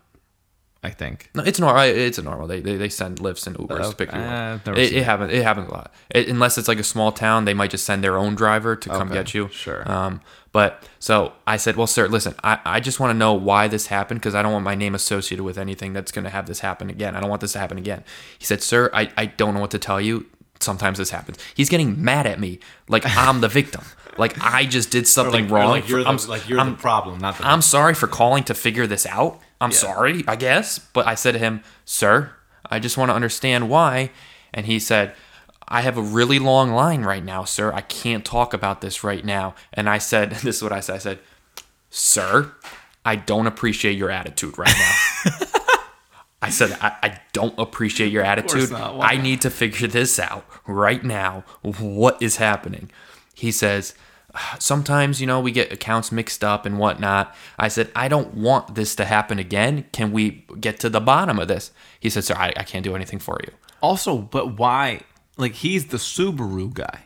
[0.84, 1.30] I think.
[1.34, 1.82] No, it's normal.
[1.82, 2.46] It's a normal.
[2.46, 4.68] They, they they send Lyfts and Ubers to pick you Uh, up.
[4.76, 5.32] It, it happens.
[5.32, 5.92] It happens a lot.
[6.10, 8.88] It, unless it's like a small town, they might just send their own driver to
[8.90, 9.48] come get you.
[9.50, 9.90] sure.
[9.90, 10.20] Um,
[10.52, 13.88] but so I said, well, sir, listen, I, I just want to know why this
[13.88, 16.60] happened because I don't want my name associated with anything that's going to have this
[16.60, 17.16] happen again.
[17.16, 18.04] I don't want this to happen again.
[18.38, 20.26] He said, sir, I, I don't know what to tell you.
[20.60, 21.38] Sometimes this happens.
[21.54, 23.82] He's getting mad at me like I'm the victim.
[24.16, 25.82] Like I just did something wrong.
[25.82, 26.16] I'm,
[26.56, 27.44] I'm- problem, not the.
[27.48, 29.40] I'm sorry for calling to figure this out.
[29.64, 29.76] I'm Yeah.
[29.76, 30.78] sorry, I guess.
[30.78, 32.30] But I said to him, Sir,
[32.70, 34.10] I just want to understand why.
[34.52, 35.14] And he said,
[35.66, 37.72] I have a really long line right now, sir.
[37.72, 39.54] I can't talk about this right now.
[39.72, 40.94] And I said, This is what I said.
[40.96, 41.18] I said,
[41.90, 42.52] Sir,
[43.04, 45.32] I don't appreciate your attitude right now.
[46.42, 48.70] I said, I, I don't appreciate your attitude.
[48.72, 51.44] I need to figure this out right now.
[51.62, 52.90] What is happening?
[53.34, 53.94] He says,
[54.58, 57.34] sometimes, you know, we get accounts mixed up and whatnot.
[57.58, 59.84] I said, I don't want this to happen again.
[59.92, 61.70] Can we get to the bottom of this?
[62.00, 63.52] He said, Sir, I, I can't do anything for you.
[63.82, 65.00] also, but why?
[65.36, 67.00] Like he's the Subaru guy.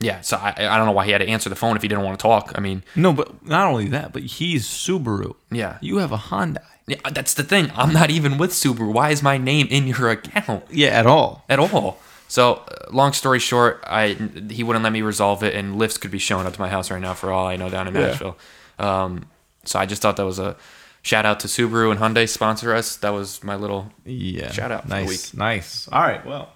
[0.00, 1.88] Yeah, so I, I don't know why he had to answer the phone if he
[1.88, 2.52] didn't want to talk.
[2.54, 5.34] I mean, No, but not only that, but he's Subaru.
[5.50, 5.78] Yeah.
[5.80, 6.62] You have a Hyundai.
[6.86, 7.72] yeah, that's the thing.
[7.74, 8.92] I'm not even with Subaru.
[8.92, 10.64] Why is my name in your account?
[10.70, 11.44] Yeah, at all.
[11.48, 11.98] at all.
[12.28, 14.16] So, uh, long story short, I
[14.50, 16.90] he wouldn't let me resolve it, and Lyfts could be showing up to my house
[16.90, 18.06] right now for all I know down in Yeah.
[18.08, 18.36] Nashville.
[18.78, 19.26] Um,
[19.64, 20.56] so I just thought that was a
[21.02, 22.96] shout out to Subaru and Hyundai sponsor us.
[22.96, 24.50] That was my little Yeah.
[24.52, 25.08] Shout out for the Nice.
[25.32, 25.38] week.
[25.38, 25.88] Nice.
[25.90, 26.24] All right.
[26.26, 26.50] Well,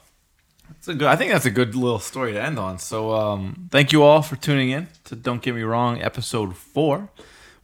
[0.68, 1.08] that's a good.
[1.08, 2.78] I think that's a good little story to end on.
[2.78, 7.08] So, um, thank you all for tuning in to Don't Get Me Wrong, episode four,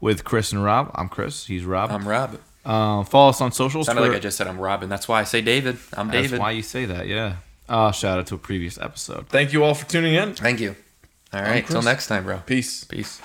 [0.01, 0.91] with Chris and Rob.
[0.95, 1.47] I'm Chris.
[1.47, 1.91] He's Rob.
[1.91, 2.39] I'm Rob.
[2.65, 3.87] Um, follow us on socials.
[3.87, 4.89] Sounded like I just said I'm Robin.
[4.89, 5.79] That's why I say David.
[5.95, 6.41] I'm That's David.
[6.41, 7.07] why you say that.
[7.07, 7.37] Yeah.
[7.69, 9.29] Uh, shout out to a previous episode.
[9.29, 10.35] Thank you all for tuning in.
[10.35, 10.75] Thank you.
[11.33, 11.67] All right.
[11.67, 11.85] Till Chris.
[11.85, 12.39] next time, bro.
[12.47, 12.85] Peace.
[12.85, 13.21] Peace.